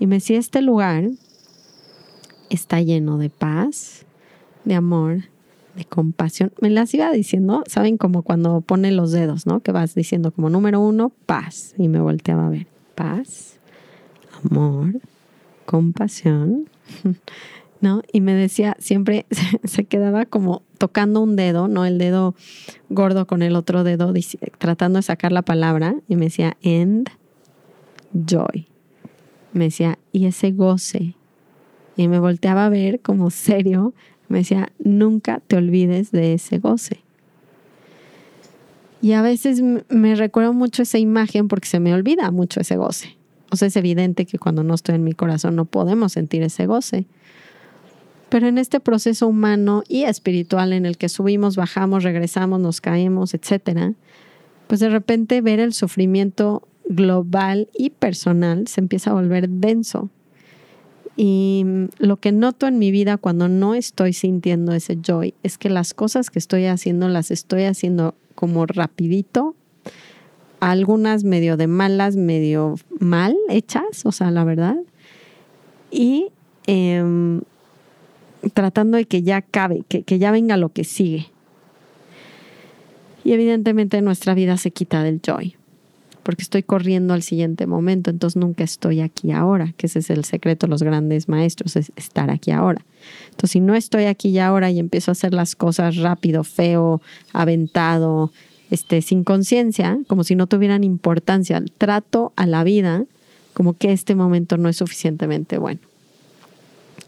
Y 0.01 0.09
me 0.09 0.17
decía, 0.17 0.41
este 0.41 0.61
lugar 0.61 1.09
está 2.49 2.81
lleno 2.81 3.17
de 3.17 3.31
paz, 3.31 4.07
de 4.65 4.75
amor, 4.75 5.27
de 5.77 5.85
compasión. 5.85 6.53
Me 6.61 6.69
las 6.69 6.93
iba 6.95 7.13
diciendo, 7.13 7.63
¿saben? 7.69 7.97
Como 7.97 8.23
cuando 8.23 8.61
pone 8.61 8.91
los 8.91 9.13
dedos, 9.13 9.47
¿no? 9.47 9.61
Que 9.61 9.71
vas 9.71 9.95
diciendo 9.95 10.33
como 10.33 10.51
número 10.51 10.81
uno, 10.81 11.13
paz. 11.27 11.77
Y 11.79 11.87
me 11.87 12.01
volteaba 12.01 12.49
a 12.49 12.51
ver, 12.51 12.67
paz, 12.97 13.61
amor, 14.51 15.01
compasión, 15.65 16.69
¿no? 17.81 18.03
Y 18.13 18.21
me 18.21 18.35
decía, 18.35 18.77
siempre 18.81 19.27
se 19.63 19.85
quedaba 19.85 20.27
como 20.27 20.63
tocando 20.81 21.21
un 21.21 21.37
dedo, 21.37 21.69
¿no? 21.69 21.85
El 21.85 21.99
dedo 21.99 22.35
gordo 22.89 23.27
con 23.27 23.43
el 23.43 23.55
otro 23.55 23.85
dedo, 23.85 24.15
tratando 24.57 24.99
de 24.99 25.03
sacar 25.03 25.31
la 25.31 25.43
palabra, 25.43 25.95
y 26.09 26.17
me 26.17 26.25
decía, 26.25 26.57
end 26.63 27.11
joy. 28.15 28.67
Me 29.53 29.65
decía, 29.65 29.99
y 30.11 30.25
ese 30.25 30.53
goce. 30.53 31.17
Y 31.99 32.09
me 32.09 32.19
volteaba 32.19 32.65
a 32.65 32.71
ver 32.71 33.01
como 33.01 33.29
serio, 33.29 33.93
me 34.29 34.39
decía, 34.39 34.73
nunca 34.79 35.43
te 35.47 35.57
olvides 35.57 36.13
de 36.13 36.33
ese 36.33 36.57
goce. 36.59 37.03
Y 39.03 39.13
a 39.13 39.21
veces 39.21 39.61
me 39.91 40.15
recuerdo 40.15 40.55
mucho 40.55 40.81
esa 40.81 40.97
imagen 40.97 41.49
porque 41.49 41.69
se 41.69 41.79
me 41.79 41.93
olvida 41.93 42.31
mucho 42.31 42.61
ese 42.61 42.77
goce. 42.77 43.19
O 43.51 43.57
sea, 43.57 43.69
es 43.69 43.77
evidente 43.77 44.25
que 44.25 44.39
cuando 44.39 44.65
no 44.65 44.73
estoy 44.73 44.95
en 44.95 45.05
mi 45.05 45.13
corazón 45.13 45.57
no 45.57 45.67
podemos 45.67 46.13
sentir 46.13 46.43
ese 46.43 46.65
goce. 46.65 47.05
Pero 48.31 48.47
en 48.47 48.59
este 48.59 48.81
proceso 48.81 49.27
humano 49.27 49.83
y 49.89 50.05
espiritual 50.05 50.73
en 50.73 50.87
el 50.87 50.97
que 50.97 51.09
subimos, 51.09 51.57
bajamos, 51.57 52.05
regresamos, 52.05 52.61
nos 52.61 52.81
caemos, 52.81 53.35
etcétera, 53.35 53.95
pues 54.69 54.81
de 54.81 54.89
repente 54.89 55.41
ver 55.41 55.59
el 55.59 55.75
sufrimiento 55.75 56.63
global 56.85 57.69
y 57.77 57.91
personal 57.91 58.69
se 58.69 58.81
empieza 58.81 59.11
a 59.11 59.15
volver 59.15 59.49
denso. 59.49 60.11
Y 61.17 61.65
lo 61.99 62.17
que 62.19 62.33
noto 62.33 62.67
en 62.67 62.79
mi 62.79 62.91
vida 62.91 63.17
cuando 63.17 63.49
no 63.49 63.75
estoy 63.75 64.13
sintiendo 64.13 64.73
ese 64.73 64.97
joy 64.97 65.35
es 65.43 65.59
que 65.59 65.69
las 65.69 65.93
cosas 65.93 66.31
que 66.31 66.39
estoy 66.39 66.67
haciendo 66.67 67.09
las 67.09 67.31
estoy 67.31 67.65
haciendo 67.65 68.15
como 68.35 68.65
rapidito, 68.65 69.55
algunas 70.61 71.25
medio 71.25 71.57
de 71.57 71.67
malas, 71.67 72.17
medio 72.17 72.77
mal 73.01 73.37
hechas, 73.49 74.05
o 74.05 74.13
sea, 74.13 74.31
la 74.31 74.45
verdad. 74.45 74.77
Y 75.91 76.29
em, 76.67 77.43
tratando 78.55 78.97
de 78.97 79.05
que 79.05 79.23
ya 79.23 79.43
cabe, 79.43 79.85
que, 79.89 80.03
que 80.03 80.19
ya 80.19 80.31
venga 80.31 80.57
lo 80.57 80.71
que 80.71 80.85
sigue. 80.85 81.29
Y 83.25 83.33
evidentemente 83.33 84.01
nuestra 84.01 84.35
vida 84.35 84.57
se 84.57 84.71
quita 84.71 85.03
del 85.03 85.21
joy, 85.21 85.57
porque 86.23 86.43
estoy 86.43 86.63
corriendo 86.63 87.13
al 87.13 87.23
siguiente 87.23 87.67
momento, 87.67 88.11
entonces 88.11 88.41
nunca 88.41 88.65
estoy 88.65 89.01
aquí 89.01 89.31
ahora, 89.33 89.75
que 89.77 89.87
ese 89.87 89.99
es 89.99 90.11
el 90.11 90.25
secreto 90.25 90.67
de 90.67 90.71
los 90.71 90.83
grandes 90.83 91.29
maestros, 91.29 91.77
es 91.77 91.93
estar 91.97 92.31
aquí 92.31 92.51
ahora. 92.51 92.85
Entonces, 93.27 93.51
si 93.51 93.61
no 93.61 93.75
estoy 93.75 94.05
aquí 94.05 94.31
y 94.31 94.39
ahora 94.39 94.71
y 94.71 94.79
empiezo 94.79 95.11
a 95.11 95.13
hacer 95.13 95.35
las 95.35 95.55
cosas 95.55 95.97
rápido, 95.97 96.45
feo, 96.45 97.03
aventado, 97.33 98.33
este, 98.71 99.03
sin 99.03 99.25
conciencia, 99.25 99.99
como 100.07 100.25
si 100.25 100.35
no 100.35 100.47
tuvieran 100.47 100.83
importancia, 100.83 101.63
trato 101.77 102.33
a 102.37 102.47
la 102.47 102.65
vida 102.65 103.05
como 103.53 103.75
que 103.75 103.93
este 103.93 104.15
momento 104.15 104.57
no 104.57 104.69
es 104.69 104.77
suficientemente 104.77 105.59
bueno 105.59 105.90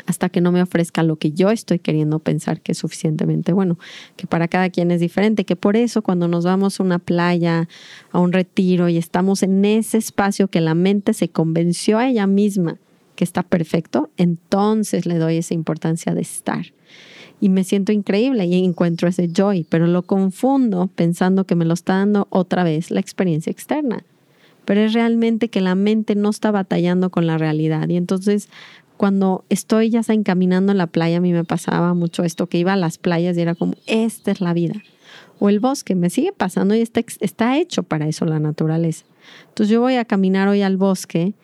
hasta 0.06 0.28
que 0.28 0.40
no 0.40 0.52
me 0.52 0.62
ofrezca 0.62 1.02
lo 1.02 1.16
que 1.16 1.32
yo 1.32 1.50
estoy 1.50 1.78
queriendo 1.78 2.18
pensar 2.18 2.60
que 2.60 2.72
es 2.72 2.78
suficientemente 2.78 3.52
bueno, 3.52 3.78
que 4.16 4.26
para 4.26 4.48
cada 4.48 4.70
quien 4.70 4.90
es 4.90 5.00
diferente, 5.00 5.44
que 5.44 5.56
por 5.56 5.76
eso 5.76 6.02
cuando 6.02 6.28
nos 6.28 6.44
vamos 6.44 6.78
a 6.78 6.82
una 6.82 6.98
playa, 6.98 7.68
a 8.10 8.18
un 8.18 8.32
retiro 8.32 8.88
y 8.88 8.96
estamos 8.96 9.42
en 9.42 9.64
ese 9.64 9.98
espacio 9.98 10.48
que 10.48 10.60
la 10.60 10.74
mente 10.74 11.14
se 11.14 11.28
convenció 11.28 11.98
a 11.98 12.08
ella 12.08 12.26
misma 12.26 12.78
que 13.16 13.24
está 13.24 13.42
perfecto, 13.42 14.10
entonces 14.16 15.06
le 15.06 15.18
doy 15.18 15.36
esa 15.36 15.54
importancia 15.54 16.14
de 16.14 16.22
estar. 16.22 16.72
Y 17.40 17.48
me 17.48 17.64
siento 17.64 17.90
increíble 17.92 18.46
y 18.46 18.64
encuentro 18.64 19.08
ese 19.08 19.28
joy, 19.28 19.66
pero 19.68 19.86
lo 19.86 20.02
confundo 20.02 20.88
pensando 20.94 21.44
que 21.44 21.56
me 21.56 21.64
lo 21.64 21.74
está 21.74 21.94
dando 21.94 22.28
otra 22.30 22.62
vez 22.62 22.90
la 22.90 23.00
experiencia 23.00 23.50
externa 23.50 24.04
pero 24.64 24.80
es 24.80 24.92
realmente 24.92 25.48
que 25.48 25.60
la 25.60 25.74
mente 25.74 26.14
no 26.14 26.30
está 26.30 26.50
batallando 26.50 27.10
con 27.10 27.26
la 27.26 27.38
realidad. 27.38 27.88
Y 27.88 27.96
entonces 27.96 28.48
cuando 29.02 29.44
estoy 29.48 29.90
ya 29.90 30.00
encaminando 30.06 30.70
en 30.70 30.78
la 30.78 30.86
playa, 30.86 31.16
a 31.16 31.20
mí 31.20 31.32
me 31.32 31.42
pasaba 31.42 31.92
mucho 31.92 32.22
esto, 32.22 32.46
que 32.46 32.58
iba 32.58 32.74
a 32.74 32.76
las 32.76 32.98
playas 32.98 33.36
y 33.36 33.40
era 33.40 33.56
como, 33.56 33.74
esta 33.88 34.30
es 34.30 34.40
la 34.40 34.54
vida. 34.54 34.74
O 35.40 35.48
el 35.48 35.58
bosque, 35.58 35.96
me 35.96 36.08
sigue 36.08 36.32
pasando 36.32 36.76
y 36.76 36.82
está, 36.82 37.00
está 37.18 37.58
hecho 37.58 37.82
para 37.82 38.06
eso 38.06 38.26
la 38.26 38.38
naturaleza. 38.38 39.04
Entonces 39.48 39.72
yo 39.72 39.80
voy 39.80 39.96
a 39.96 40.04
caminar 40.04 40.46
hoy 40.46 40.62
al 40.62 40.76
bosque 40.76 41.34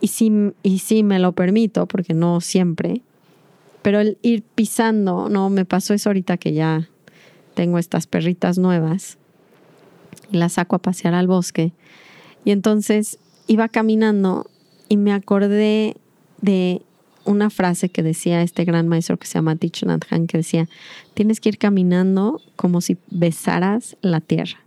y 0.00 0.08
sí, 0.08 0.32
y 0.62 0.78
sí 0.78 1.02
me 1.02 1.18
lo 1.18 1.32
permito, 1.32 1.84
porque 1.84 2.14
no 2.14 2.40
siempre, 2.40 3.02
pero 3.82 4.00
el 4.00 4.16
ir 4.22 4.42
pisando, 4.42 5.28
no, 5.28 5.50
me 5.50 5.66
pasó 5.66 5.92
eso 5.92 6.08
ahorita 6.08 6.38
que 6.38 6.54
ya 6.54 6.88
tengo 7.52 7.76
estas 7.76 8.06
perritas 8.06 8.56
nuevas 8.56 9.18
y 10.30 10.38
las 10.38 10.54
saco 10.54 10.76
a 10.76 10.78
pasear 10.78 11.12
al 11.12 11.26
bosque. 11.26 11.74
Y 12.46 12.50
entonces 12.50 13.18
iba 13.46 13.68
caminando 13.68 14.46
y 14.88 14.96
me 14.96 15.12
acordé 15.12 15.98
de 16.42 16.82
una 17.24 17.50
frase 17.50 17.88
que 17.88 18.02
decía 18.02 18.42
este 18.42 18.64
gran 18.64 18.88
maestro 18.88 19.16
que 19.16 19.26
se 19.26 19.34
llama 19.34 19.56
Thich 19.56 19.84
Nhat 19.84 20.04
que 20.26 20.38
decía, 20.38 20.68
tienes 21.14 21.40
que 21.40 21.50
ir 21.50 21.58
caminando 21.58 22.40
como 22.56 22.80
si 22.80 22.98
besaras 23.10 23.96
la 24.02 24.20
tierra. 24.20 24.58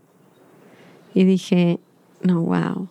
Y 1.14 1.26
dije, 1.26 1.80
no, 2.22 2.42
wow. 2.42 2.90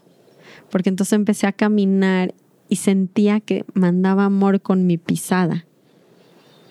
Porque 0.70 0.90
entonces 0.90 1.14
empecé 1.14 1.46
a 1.46 1.52
caminar 1.52 2.34
y 2.68 2.76
sentía 2.76 3.40
que 3.40 3.64
mandaba 3.74 4.24
amor 4.24 4.60
con 4.60 4.86
mi 4.86 4.98
pisada. 4.98 5.64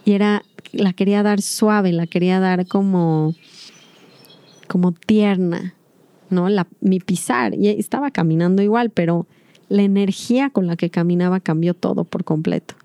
Y 0.05 0.13
era, 0.13 0.43
la 0.71 0.93
quería 0.93 1.23
dar 1.23 1.41
suave, 1.41 1.93
la 1.93 2.07
quería 2.07 2.39
dar 2.39 2.67
como, 2.67 3.33
como 4.67 4.91
tierna, 4.91 5.75
¿no? 6.29 6.47
Mi 6.81 6.99
pisar. 6.99 7.53
Y 7.55 7.69
estaba 7.69 8.11
caminando 8.11 8.61
igual, 8.61 8.89
pero 8.89 9.27
la 9.69 9.83
energía 9.83 10.49
con 10.49 10.67
la 10.67 10.75
que 10.75 10.89
caminaba 10.89 11.39
cambió 11.39 11.73
todo 11.73 12.03
por 12.03 12.23
completo. 12.23 12.75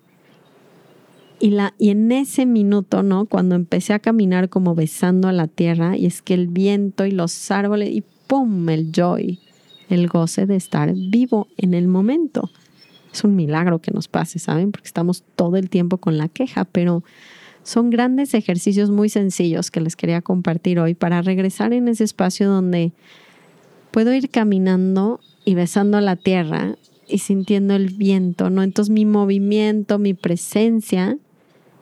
Y, 1.40 1.50
la, 1.50 1.74
y 1.78 1.90
en 1.90 2.10
ese 2.10 2.46
minuto, 2.46 3.02
¿no? 3.02 3.26
Cuando 3.26 3.54
empecé 3.54 3.92
a 3.92 4.00
caminar 4.00 4.48
como 4.48 4.74
besando 4.74 5.28
a 5.28 5.32
la 5.32 5.46
tierra, 5.46 5.96
y 5.96 6.06
es 6.06 6.20
que 6.20 6.34
el 6.34 6.48
viento 6.48 7.06
y 7.06 7.12
los 7.12 7.50
árboles, 7.50 7.90
y 7.90 8.02
¡pum! 8.26 8.68
el 8.68 8.90
joy, 8.92 9.38
el 9.88 10.08
goce 10.08 10.46
de 10.46 10.56
estar 10.56 10.92
vivo 10.94 11.46
en 11.56 11.74
el 11.74 11.86
momento. 11.86 12.50
Es 13.12 13.24
un 13.24 13.36
milagro 13.36 13.78
que 13.80 13.92
nos 13.92 14.08
pase, 14.08 14.38
¿saben? 14.38 14.72
Porque 14.72 14.88
estamos 14.88 15.24
todo 15.36 15.56
el 15.56 15.70
tiempo 15.70 15.98
con 15.98 16.18
la 16.18 16.28
queja, 16.28 16.64
pero 16.64 17.04
son 17.62 17.90
grandes 17.90 18.34
ejercicios 18.34 18.90
muy 18.90 19.08
sencillos 19.08 19.70
que 19.70 19.80
les 19.80 19.94
quería 19.94 20.22
compartir 20.22 20.80
hoy 20.80 20.94
para 20.94 21.22
regresar 21.22 21.72
en 21.72 21.88
ese 21.88 22.04
espacio 22.04 22.48
donde 22.48 22.92
puedo 23.90 24.12
ir 24.12 24.30
caminando 24.30 25.20
y 25.44 25.54
besando 25.54 26.00
la 26.00 26.16
tierra 26.16 26.76
y 27.06 27.18
sintiendo 27.18 27.74
el 27.74 27.88
viento, 27.88 28.50
¿no? 28.50 28.62
Entonces 28.62 28.90
mi 28.90 29.06
movimiento, 29.06 29.98
mi 29.98 30.14
presencia 30.14 31.16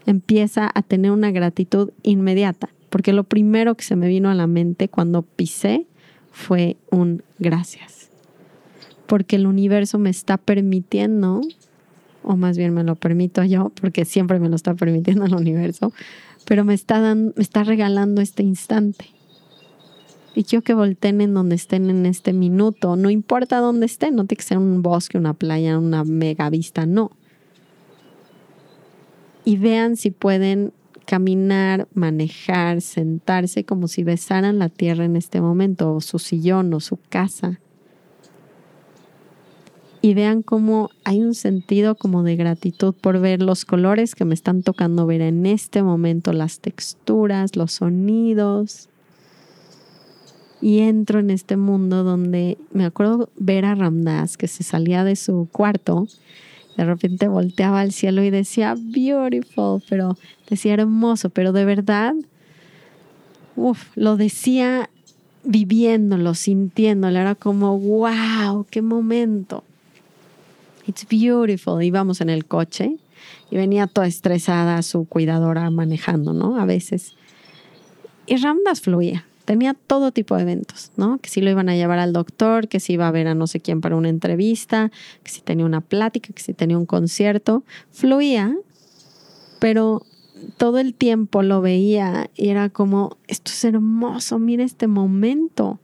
empieza 0.06 0.70
a 0.72 0.82
tener 0.82 1.10
una 1.10 1.32
gratitud 1.32 1.90
inmediata, 2.02 2.68
porque 2.90 3.12
lo 3.12 3.24
primero 3.24 3.74
que 3.74 3.84
se 3.84 3.96
me 3.96 4.08
vino 4.08 4.30
a 4.30 4.34
la 4.34 4.46
mente 4.46 4.88
cuando 4.88 5.22
pisé 5.22 5.86
fue 6.30 6.76
un 6.90 7.22
gracias, 7.38 8.10
porque 9.06 9.36
el 9.36 9.46
universo 9.46 9.98
me 9.98 10.10
está 10.10 10.36
permitiendo, 10.36 11.40
o 12.22 12.36
más 12.36 12.56
bien 12.56 12.72
me 12.72 12.84
lo 12.84 12.94
permito 12.94 13.42
yo, 13.42 13.72
porque 13.80 14.04
siempre 14.04 14.38
me 14.38 14.48
lo 14.48 14.54
está 14.54 14.74
permitiendo 14.74 15.24
el 15.24 15.34
universo, 15.34 15.92
pero 16.44 16.64
me 16.64 16.74
está, 16.74 17.00
dando, 17.00 17.32
me 17.36 17.42
está 17.42 17.64
regalando 17.64 18.22
este 18.22 18.44
instante 18.44 19.15
Y 20.36 20.44
quiero 20.44 20.62
que 20.62 20.74
volteen 20.74 21.22
en 21.22 21.32
donde 21.32 21.54
estén 21.54 21.88
en 21.88 22.04
este 22.04 22.34
minuto. 22.34 22.94
No 22.94 23.08
importa 23.08 23.56
dónde 23.56 23.86
estén, 23.86 24.14
no 24.14 24.26
tiene 24.26 24.36
que 24.36 24.46
ser 24.46 24.58
un 24.58 24.82
bosque, 24.82 25.16
una 25.16 25.32
playa, 25.32 25.78
una 25.78 26.04
mega 26.04 26.50
vista, 26.50 26.84
no. 26.84 27.10
Y 29.46 29.56
vean 29.56 29.96
si 29.96 30.10
pueden 30.10 30.74
caminar, 31.06 31.88
manejar, 31.94 32.82
sentarse 32.82 33.64
como 33.64 33.88
si 33.88 34.04
besaran 34.04 34.58
la 34.58 34.68
tierra 34.68 35.06
en 35.06 35.16
este 35.16 35.40
momento, 35.40 35.94
o 35.94 36.02
su 36.02 36.18
sillón 36.18 36.74
o 36.74 36.80
su 36.80 36.98
casa. 37.08 37.58
Y 40.02 40.12
vean 40.12 40.42
cómo 40.42 40.90
hay 41.04 41.22
un 41.22 41.34
sentido 41.34 41.94
como 41.94 42.22
de 42.22 42.36
gratitud 42.36 42.94
por 42.94 43.20
ver 43.20 43.40
los 43.40 43.64
colores 43.64 44.14
que 44.14 44.26
me 44.26 44.34
están 44.34 44.62
tocando 44.62 45.06
ver 45.06 45.22
en 45.22 45.46
este 45.46 45.82
momento, 45.82 46.34
las 46.34 46.60
texturas, 46.60 47.56
los 47.56 47.72
sonidos. 47.72 48.90
Y 50.60 50.80
entro 50.80 51.20
en 51.20 51.30
este 51.30 51.56
mundo 51.56 52.02
donde 52.02 52.58
me 52.72 52.84
acuerdo 52.84 53.30
ver 53.36 53.64
a 53.64 53.74
Ramdas 53.74 54.36
que 54.36 54.48
se 54.48 54.62
salía 54.62 55.04
de 55.04 55.16
su 55.16 55.48
cuarto 55.52 56.08
de 56.76 56.84
repente 56.84 57.26
volteaba 57.26 57.80
al 57.80 57.92
cielo 57.92 58.22
y 58.22 58.30
decía 58.30 58.76
beautiful, 58.78 59.82
pero 59.88 60.16
decía 60.48 60.74
hermoso, 60.74 61.30
pero 61.30 61.52
de 61.52 61.64
verdad, 61.64 62.14
uff, 63.56 63.96
lo 63.96 64.16
decía 64.16 64.90
viviéndolo, 65.44 66.34
sintiéndolo, 66.34 67.18
era 67.18 67.34
como 67.34 67.78
wow, 67.78 68.66
qué 68.70 68.82
momento. 68.82 69.64
It's 70.86 71.06
beautiful. 71.08 71.82
Íbamos 71.82 72.20
en 72.20 72.28
el 72.28 72.44
coche 72.44 72.96
y 73.50 73.56
venía 73.56 73.86
toda 73.86 74.06
estresada 74.06 74.82
su 74.82 75.06
cuidadora 75.06 75.70
manejando, 75.70 76.32
¿no? 76.34 76.60
A 76.60 76.66
veces. 76.66 77.14
Y 78.26 78.36
Ramdas 78.36 78.82
fluía 78.82 79.24
tenía 79.46 79.74
todo 79.74 80.12
tipo 80.12 80.36
de 80.36 80.42
eventos, 80.42 80.92
¿no? 80.96 81.18
Que 81.18 81.30
si 81.30 81.40
lo 81.40 81.48
iban 81.48 81.70
a 81.70 81.76
llevar 81.76 81.98
al 81.98 82.12
doctor, 82.12 82.68
que 82.68 82.80
si 82.80 82.94
iba 82.94 83.08
a 83.08 83.10
ver 83.12 83.28
a 83.28 83.34
no 83.34 83.46
sé 83.46 83.60
quién 83.60 83.80
para 83.80 83.96
una 83.96 84.10
entrevista, 84.10 84.90
que 85.22 85.30
si 85.30 85.40
tenía 85.40 85.64
una 85.64 85.80
plática, 85.80 86.34
que 86.34 86.42
si 86.42 86.52
tenía 86.52 86.76
un 86.76 86.84
concierto, 86.84 87.64
fluía, 87.90 88.54
pero 89.60 90.02
todo 90.58 90.78
el 90.78 90.94
tiempo 90.94 91.42
lo 91.42 91.60
veía 91.60 92.28
y 92.34 92.48
era 92.48 92.68
como, 92.68 93.16
esto 93.28 93.52
es 93.52 93.64
hermoso, 93.64 94.38
mira 94.38 94.64
este 94.64 94.88
momento. 94.88 95.78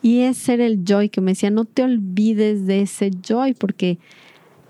Y 0.00 0.20
ese 0.20 0.54
era 0.54 0.64
el 0.64 0.84
joy 0.84 1.08
que 1.08 1.20
me 1.20 1.32
decía, 1.32 1.50
no 1.50 1.64
te 1.64 1.82
olvides 1.82 2.66
de 2.66 2.82
ese 2.82 3.10
joy, 3.10 3.54
porque 3.54 3.98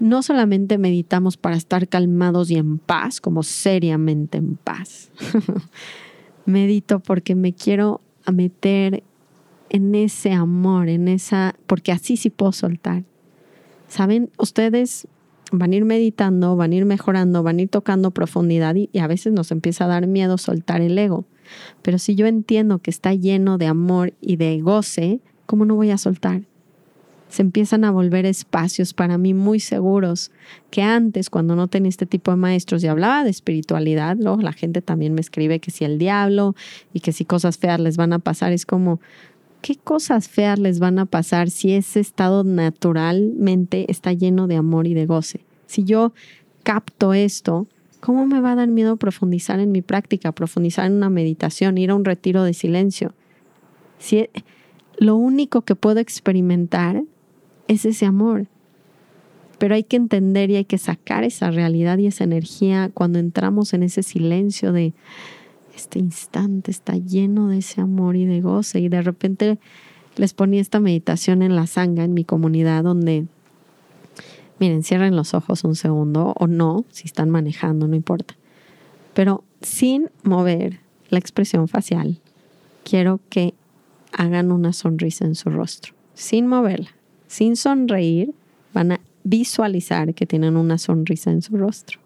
no 0.01 0.23
solamente 0.23 0.79
meditamos 0.79 1.37
para 1.37 1.57
estar 1.57 1.89
calmados 1.89 2.51
y 2.51 2.57
en 2.57 2.79
paz, 2.79 3.21
como 3.21 3.43
seriamente 3.43 4.39
en 4.39 4.57
paz. 4.57 5.11
medito 6.49 7.01
porque 7.01 7.35
me 7.35 7.53
quiero 7.53 8.01
meter 8.33 9.03
en 9.71 9.95
ese 9.95 10.33
amor, 10.33 10.89
en 10.89 11.09
esa, 11.09 11.55
porque 11.67 11.93
así 11.93 12.17
sí 12.17 12.31
puedo 12.31 12.53
soltar. 12.53 13.05
Saben, 13.87 14.31
ustedes 14.39 15.07
van 15.53 15.73
a 15.73 15.77
ir 15.77 15.85
meditando, 15.85 16.57
van 16.57 16.73
a 16.73 16.75
ir 16.75 16.85
mejorando, 16.85 17.43
van 17.43 17.59
a 17.59 17.63
ir 17.63 17.69
tocando 17.69 18.11
profundidad 18.11 18.75
y, 18.75 18.91
a 18.99 19.07
veces 19.07 19.33
nos 19.33 19.51
empieza 19.51 19.85
a 19.85 19.89
dar 19.89 20.07
miedo 20.07 20.39
soltar 20.39 20.81
el 20.81 20.99
ego. 20.99 21.27
Pero 21.83 21.99
si 21.99 22.15
yo 22.15 22.27
entiendo 22.27 22.79
que 22.79 22.91
está 22.91 23.15
lleno 23.15 23.57
de 23.59 23.67
amor 23.67 24.15
y 24.21 24.37
de 24.37 24.61
goce, 24.61 25.21
¿cómo 25.47 25.65
no 25.65 25.75
voy 25.75 25.91
a 25.91 25.99
soltar? 25.99 26.43
Se 27.29 27.43
empiezan 27.43 27.85
a 27.85 27.91
volver 27.91 28.27
espacios 28.27 28.95
para 28.95 29.19
mí 29.19 29.35
muy 29.35 29.61
seguros, 29.61 30.31
que 30.71 30.83
antes 30.83 31.31
cuando 31.31 31.57
no 31.57 31.69
tenía 31.69 31.91
este 31.91 32.07
tipo 32.07 32.31
de 32.31 32.37
maestros 32.37 32.83
y 32.83 32.89
hablaba 32.89 33.25
de 33.25 33.31
espiritualidad, 33.31 34.17
luego 34.19 34.41
la 34.41 34.53
gente 34.53 34.83
también 34.83 35.15
me 35.15 35.21
escribe 35.21 35.61
que 35.61 35.71
si 35.71 35.85
el 35.85 35.99
diablo 35.99 36.55
y 36.93 37.01
que 37.01 37.13
si 37.13 37.25
cosas 37.25 37.59
feas 37.59 37.81
les 37.81 37.97
van 37.97 38.13
a 38.13 38.19
pasar, 38.19 38.53
es 38.53 38.65
como, 38.65 39.01
¿qué 39.61 39.77
cosas 39.77 40.29
feas 40.29 40.59
les 40.59 40.79
van 40.79 40.99
a 40.99 41.07
pasar 41.07 41.51
si 41.51 41.73
ese 41.73 42.01
estado 42.01 42.45
naturalmente 42.45 43.91
está 43.91 44.13
lleno 44.13 44.47
de 44.47 44.57
amor 44.57 44.87
y 44.87 44.95
de 44.95 45.07
goce? 45.07 45.45
Si 45.67 45.85
yo 45.85 46.13
capto 46.63 47.13
esto, 47.13 47.67
¿cómo 48.01 48.27
me 48.27 48.41
va 48.41 48.53
a 48.53 48.57
dar 48.57 48.69
miedo 48.69 48.97
profundizar 48.97 49.61
en 49.61 49.71
mi 49.71 49.83
práctica, 49.83 50.33
profundizar 50.33 50.87
en 50.87 50.95
una 50.95 51.11
meditación, 51.11 51.77
ir 51.77 51.91
a 51.91 51.95
un 51.95 52.07
retiro 52.07 52.43
de 52.45 52.55
silencio? 52.55 53.13
Si 53.99 54.29
lo 54.97 55.17
único 55.17 55.63
que 55.63 55.75
puedo 55.75 56.01
experimentar 56.01 57.05
es 57.69 57.85
ese 57.85 58.07
amor. 58.07 58.47
Pero 59.59 59.75
hay 59.75 59.85
que 59.85 59.97
entender 59.97 60.51
y 60.51 60.57
hay 60.57 60.65
que 60.65 60.79
sacar 60.79 61.25
esa 61.25 61.51
realidad 61.51 61.99
y 61.99 62.07
esa 62.07 62.25
energía 62.25 62.91
cuando 62.93 63.19
entramos 63.19 63.75
en 63.75 63.83
ese 63.83 64.03
silencio 64.03 64.73
de 64.73 64.95
este 65.75 65.99
instante 65.99 66.71
está 66.71 66.97
lleno 66.97 67.49
de 67.49 67.59
ese 67.59 67.81
amor 67.81 68.17
y 68.17 68.25
de 68.25 68.41
goce. 68.41 68.81
Y 68.81 68.89
de 68.89 69.03
repente 69.03 69.59
les 70.17 70.33
ponía 70.33 70.61
esta 70.61 70.81
meditación 70.81 71.43
en 71.43 71.55
la 71.55 71.67
sanga, 71.67 72.05
en 72.05 72.15
mi 72.15 72.25
comunidad, 72.25 72.85
donde, 72.85 73.27
miren, 74.59 74.83
cierren 74.83 75.15
los 75.15 75.35
ojos 75.35 75.65
un 75.65 75.77
segundo 75.77 76.35
o 76.37 76.47
no, 76.47 76.85
si 76.91 77.07
están 77.07 77.31
manejando, 77.31 77.87
no 77.87 77.95
importa. 77.95 78.35
Pero 79.15 79.45
sin 79.61 80.11
mover 80.23 80.81
la 81.11 81.19
expresión 81.19 81.69
facial, 81.69 82.21
quiero 82.85 83.21
que 83.29 83.55
hagan 84.13 84.53
una 84.53 84.73
sonrisa 84.73 85.25
en 85.25 85.35
su 85.35 85.51
rostro, 85.51 85.95
sin 86.15 86.47
moverla 86.47 86.98
sin 87.29 87.57
sonreír, 87.57 88.35
van 88.73 88.93
a 88.93 89.01
visualizar 89.23 90.15
que 90.15 90.27
tienen 90.27 90.57
una 90.57 90.79
sonrisa 90.79 91.31
en 91.31 91.43
su 91.43 91.57
rostro. 91.57 92.01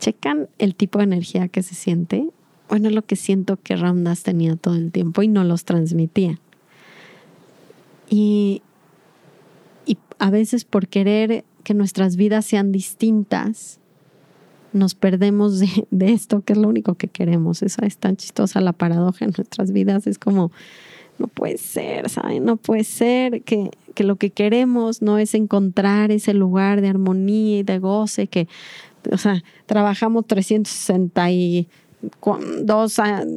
Checan 0.00 0.48
el 0.58 0.74
tipo 0.74 0.98
de 0.98 1.04
energía 1.04 1.48
que 1.48 1.62
se 1.62 1.74
siente. 1.74 2.28
Bueno, 2.68 2.90
lo 2.90 3.02
que 3.02 3.16
siento 3.16 3.58
que 3.62 3.76
Ramdas 3.76 4.22
tenía 4.22 4.56
todo 4.56 4.74
el 4.74 4.90
tiempo 4.90 5.22
y 5.22 5.28
no 5.28 5.44
los 5.44 5.64
transmitía. 5.64 6.38
Y, 8.08 8.62
y 9.86 9.98
a 10.18 10.30
veces 10.30 10.64
por 10.64 10.88
querer 10.88 11.44
que 11.62 11.74
nuestras 11.74 12.16
vidas 12.16 12.44
sean 12.44 12.72
distintas, 12.72 13.78
nos 14.72 14.94
perdemos 14.94 15.58
de, 15.58 15.86
de, 15.90 16.12
esto, 16.12 16.42
que 16.42 16.54
es 16.54 16.58
lo 16.58 16.68
único 16.68 16.94
que 16.94 17.08
queremos. 17.08 17.62
Esa 17.62 17.86
es 17.86 17.96
tan 17.98 18.16
chistosa 18.16 18.60
la 18.60 18.72
paradoja 18.72 19.24
en 19.24 19.32
nuestras 19.36 19.72
vidas. 19.72 20.06
Es 20.06 20.18
como 20.18 20.50
no 21.18 21.28
puede 21.28 21.58
ser, 21.58 22.08
¿saben? 22.08 22.44
No 22.44 22.56
puede 22.56 22.84
ser 22.84 23.42
que, 23.42 23.70
que 23.94 24.04
lo 24.04 24.16
que 24.16 24.30
queremos 24.30 25.02
no 25.02 25.18
es 25.18 25.34
encontrar 25.34 26.10
ese 26.10 26.32
lugar 26.34 26.80
de 26.80 26.88
armonía 26.88 27.58
y 27.58 27.62
de 27.62 27.78
goce, 27.78 28.26
que, 28.26 28.48
o 29.10 29.18
sea, 29.18 29.44
trabajamos 29.66 30.26
362 30.26 31.68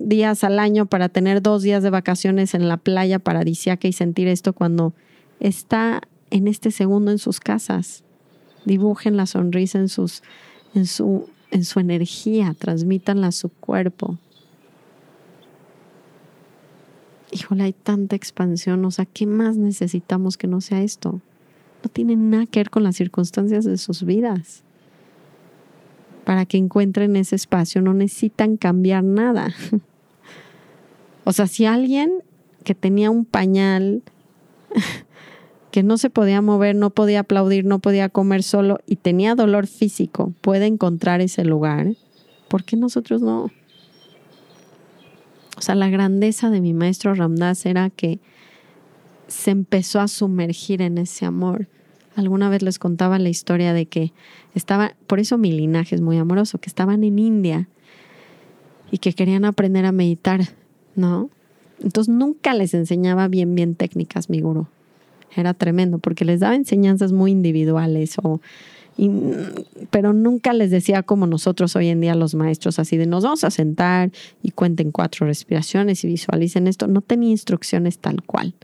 días 0.08 0.44
al 0.44 0.60
año 0.60 0.86
para 0.88 1.10
tener 1.10 1.42
dos 1.42 1.62
días 1.62 1.84
de 1.84 1.90
vacaciones 1.90 2.54
en 2.54 2.68
la 2.68 2.78
playa 2.78 3.20
paradisiaca 3.20 3.88
y 3.88 3.94
sentir 3.94 4.28
esto 4.28 4.54
cuando 4.54 4.94
está 5.40 6.02
en 6.32 6.48
este 6.48 6.72
segundo 6.72 7.12
en 7.12 7.20
sus 7.20 7.40
casas. 7.40 8.04
Dibujen 8.66 9.16
la 9.16 9.28
sonrisa 9.28 9.78
en, 9.80 9.88
sus, 9.88 10.24
en, 10.74 10.88
su, 10.88 11.30
en 11.52 11.64
su 11.64 11.80
energía, 11.80 12.54
transmítanla 12.58 13.28
a 13.28 13.32
su 13.32 13.50
cuerpo 13.50 14.18
híjole, 17.38 17.64
hay 17.64 17.74
tanta 17.74 18.16
expansión, 18.16 18.84
o 18.84 18.92
sea, 18.92 19.06
¿qué 19.06 19.26
más 19.26 19.58
necesitamos 19.58 20.38
que 20.38 20.48
no 20.48 20.60
sea 20.62 20.82
esto? 20.82 21.22
No 21.84 21.90
tiene 21.92 22.16
nada 22.16 22.46
que 22.48 22.60
ver 22.60 22.70
con 22.70 22.84
las 22.84 22.96
circunstancias 22.96 23.64
de 23.64 23.78
sus 23.78 24.04
vidas. 24.04 24.64
Para 26.26 26.46
que 26.46 26.58
encuentren 26.58 27.16
ese 27.16 27.36
espacio 27.36 27.82
no 27.82 27.94
necesitan 27.94 28.58
cambiar 28.58 29.04
nada. 29.04 29.54
O 31.24 31.34
sea, 31.34 31.46
si 31.46 31.66
alguien 31.66 32.24
que 32.64 32.74
tenía 32.74 33.12
un 33.12 33.26
pañal, 33.26 34.02
que 35.72 35.84
no 35.84 35.98
se 35.98 36.10
podía 36.10 36.42
mover, 36.42 36.74
no 36.74 36.92
podía 36.92 37.20
aplaudir, 37.20 37.66
no 37.66 37.80
podía 37.80 38.08
comer 38.08 38.44
solo 38.44 38.80
y 38.86 38.96
tenía 38.96 39.36
dolor 39.36 39.68
físico, 39.68 40.32
puede 40.40 40.68
encontrar 40.68 41.20
ese 41.20 41.44
lugar, 41.44 41.96
¿por 42.48 42.64
qué 42.64 42.78
nosotros 42.78 43.22
no? 43.22 43.52
O 45.58 45.62
sea, 45.62 45.74
la 45.74 45.90
grandeza 45.90 46.52
de 46.52 46.62
mi 46.62 46.74
maestro 46.74 47.16
Ramdas 47.16 47.66
era 47.66 47.90
que 47.90 48.20
se 49.28 49.52
empezó 49.52 50.00
a 50.00 50.08
sumergir 50.08 50.84
en 50.84 51.00
ese 51.00 51.26
amor. 51.26 51.68
Alguna 52.16 52.50
vez 52.50 52.62
les 52.62 52.78
contaba 52.78 53.18
la 53.18 53.30
historia 53.30 53.74
de 53.74 53.88
que 53.88 54.14
estaba, 54.54 54.94
por 55.08 55.20
eso 55.20 55.38
mi 55.38 55.52
linaje 55.52 55.96
es 55.96 56.02
muy 56.02 56.18
amoroso, 56.18 56.60
que 56.60 56.70
estaban 56.70 57.04
en 57.04 57.18
India 57.18 57.68
y 58.92 59.00
que 59.00 59.14
querían 59.14 59.46
aprender 59.46 59.86
a 59.86 59.92
meditar, 59.92 60.42
¿no? 60.96 61.30
Entonces 61.82 62.14
nunca 62.14 62.54
les 62.54 62.74
enseñaba 62.74 63.28
bien, 63.28 63.56
bien 63.56 63.76
técnicas, 63.76 64.30
mi 64.30 64.42
gurú. 64.42 64.68
Era 65.36 65.54
tremendo 65.54 66.00
porque 66.00 66.26
les 66.26 66.40
daba 66.40 66.56
enseñanzas 66.56 67.12
muy 67.12 67.32
individuales 67.32 68.16
o 68.22 68.42
pero 69.92 70.12
nunca 70.12 70.54
les 70.54 70.72
decía 70.72 71.04
como 71.04 71.28
nosotros 71.28 71.76
hoy 71.76 71.90
en 71.90 72.02
día 72.02 72.16
los 72.16 72.34
maestros, 72.34 72.80
así 72.80 72.98
de 72.98 73.06
nos 73.06 73.24
vamos 73.24 73.44
a 73.44 73.52
sentar 73.52 74.12
y 74.42 74.52
cuenten 74.52 74.92
cuatro 74.92 75.28
respiraciones 75.28 76.04
y 76.04 76.08
visualicen 76.08 76.68
esto. 76.68 76.88
No 76.88 77.02
tenía 77.02 77.30
instrucciones 77.30 78.00
tal 78.00 78.24
cual. 78.24 78.56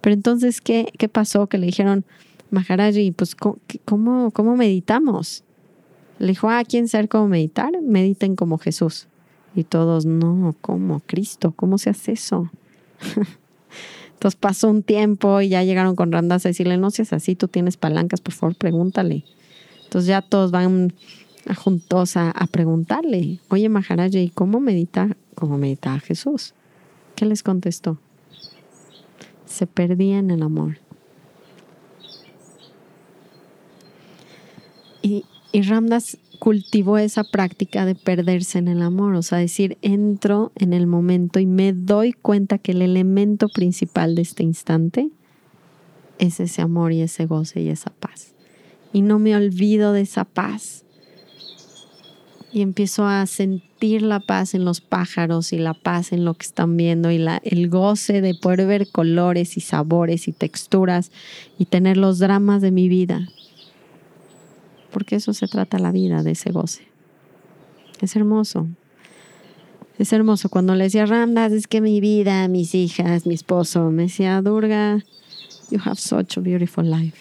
Pero 0.00 0.14
entonces, 0.14 0.62
¿qué, 0.62 0.90
qué 0.98 1.08
pasó? 1.10 1.48
Que 1.48 1.58
le 1.58 1.66
dijeron, 1.66 2.04
Maharaji, 2.50 3.10
pues, 3.10 3.34
¿cómo, 3.34 4.30
cómo 4.30 4.56
meditamos? 4.56 5.44
Le 6.18 6.28
dijo, 6.28 6.48
ah, 6.48 6.62
¿quieren 6.64 6.88
saber 6.88 7.08
cómo 7.08 7.28
meditar? 7.28 7.72
Mediten 7.82 8.36
como 8.36 8.56
Jesús. 8.58 9.08
Y 9.54 9.64
todos, 9.64 10.06
no, 10.06 10.54
¿cómo? 10.62 11.02
Cristo, 11.06 11.52
¿cómo 11.54 11.76
se 11.76 11.90
hace 11.90 12.12
eso? 12.12 12.50
Entonces 14.24 14.40
pasó 14.40 14.70
un 14.70 14.82
tiempo 14.82 15.42
y 15.42 15.50
ya 15.50 15.62
llegaron 15.64 15.96
con 15.96 16.10
Ramdas 16.10 16.46
a 16.46 16.48
decirle, 16.48 16.78
no 16.78 16.90
seas 16.90 17.12
así, 17.12 17.34
tú 17.34 17.46
tienes 17.46 17.76
palancas, 17.76 18.22
por 18.22 18.32
favor, 18.32 18.56
pregúntale. 18.56 19.22
Entonces 19.82 20.08
ya 20.08 20.22
todos 20.22 20.50
van 20.50 20.94
juntos 21.54 22.16
a, 22.16 22.32
preguntarle, 22.50 23.40
oye 23.50 23.68
Maharaja, 23.68 24.18
¿y 24.18 24.30
cómo 24.30 24.60
medita, 24.60 25.14
cómo 25.34 25.58
medita 25.58 26.00
Jesús? 26.00 26.54
¿Qué 27.16 27.26
les 27.26 27.42
contestó? 27.42 27.98
Se 29.44 29.66
perdía 29.66 30.20
en 30.20 30.30
el 30.30 30.42
amor. 30.42 30.78
Y, 35.02 35.26
y 35.52 35.60
Ramdas 35.60 36.16
cultivó 36.44 36.98
esa 36.98 37.24
práctica 37.24 37.86
de 37.86 37.94
perderse 37.94 38.58
en 38.58 38.68
el 38.68 38.82
amor, 38.82 39.14
o 39.14 39.22
sea, 39.22 39.38
decir, 39.38 39.78
entro 39.80 40.52
en 40.56 40.74
el 40.74 40.86
momento 40.86 41.40
y 41.40 41.46
me 41.46 41.72
doy 41.72 42.12
cuenta 42.12 42.58
que 42.58 42.72
el 42.72 42.82
elemento 42.82 43.48
principal 43.48 44.14
de 44.14 44.20
este 44.20 44.42
instante 44.42 45.08
es 46.18 46.40
ese 46.40 46.60
amor 46.60 46.92
y 46.92 47.00
ese 47.00 47.24
goce 47.24 47.62
y 47.62 47.70
esa 47.70 47.94
paz. 47.98 48.34
Y 48.92 49.00
no 49.00 49.18
me 49.18 49.34
olvido 49.34 49.94
de 49.94 50.02
esa 50.02 50.26
paz. 50.26 50.84
Y 52.52 52.60
empiezo 52.60 53.06
a 53.06 53.24
sentir 53.24 54.02
la 54.02 54.20
paz 54.20 54.52
en 54.52 54.66
los 54.66 54.82
pájaros 54.82 55.50
y 55.54 55.56
la 55.56 55.72
paz 55.72 56.12
en 56.12 56.26
lo 56.26 56.34
que 56.34 56.44
están 56.44 56.76
viendo 56.76 57.10
y 57.10 57.16
la, 57.16 57.40
el 57.42 57.70
goce 57.70 58.20
de 58.20 58.34
poder 58.34 58.66
ver 58.66 58.90
colores 58.90 59.56
y 59.56 59.62
sabores 59.62 60.28
y 60.28 60.32
texturas 60.32 61.10
y 61.58 61.64
tener 61.64 61.96
los 61.96 62.18
dramas 62.18 62.60
de 62.60 62.70
mi 62.70 62.90
vida 62.90 63.30
porque 64.94 65.16
eso 65.16 65.34
se 65.34 65.48
trata 65.48 65.80
la 65.80 65.90
vida, 65.90 66.22
de 66.22 66.30
ese 66.30 66.52
goce. 66.52 66.86
Es 68.00 68.14
hermoso. 68.14 68.68
Es 69.98 70.12
hermoso. 70.12 70.48
Cuando 70.48 70.76
le 70.76 70.84
decía 70.84 71.04
Ramdas, 71.04 71.50
es 71.50 71.66
que 71.66 71.80
mi 71.80 72.00
vida, 72.00 72.46
mis 72.46 72.76
hijas, 72.76 73.26
mi 73.26 73.34
esposo, 73.34 73.90
me 73.90 74.04
decía 74.04 74.40
Durga, 74.40 75.04
you 75.70 75.80
have 75.84 75.96
such 75.96 76.38
a 76.38 76.40
beautiful 76.40 76.88
life. 76.88 77.18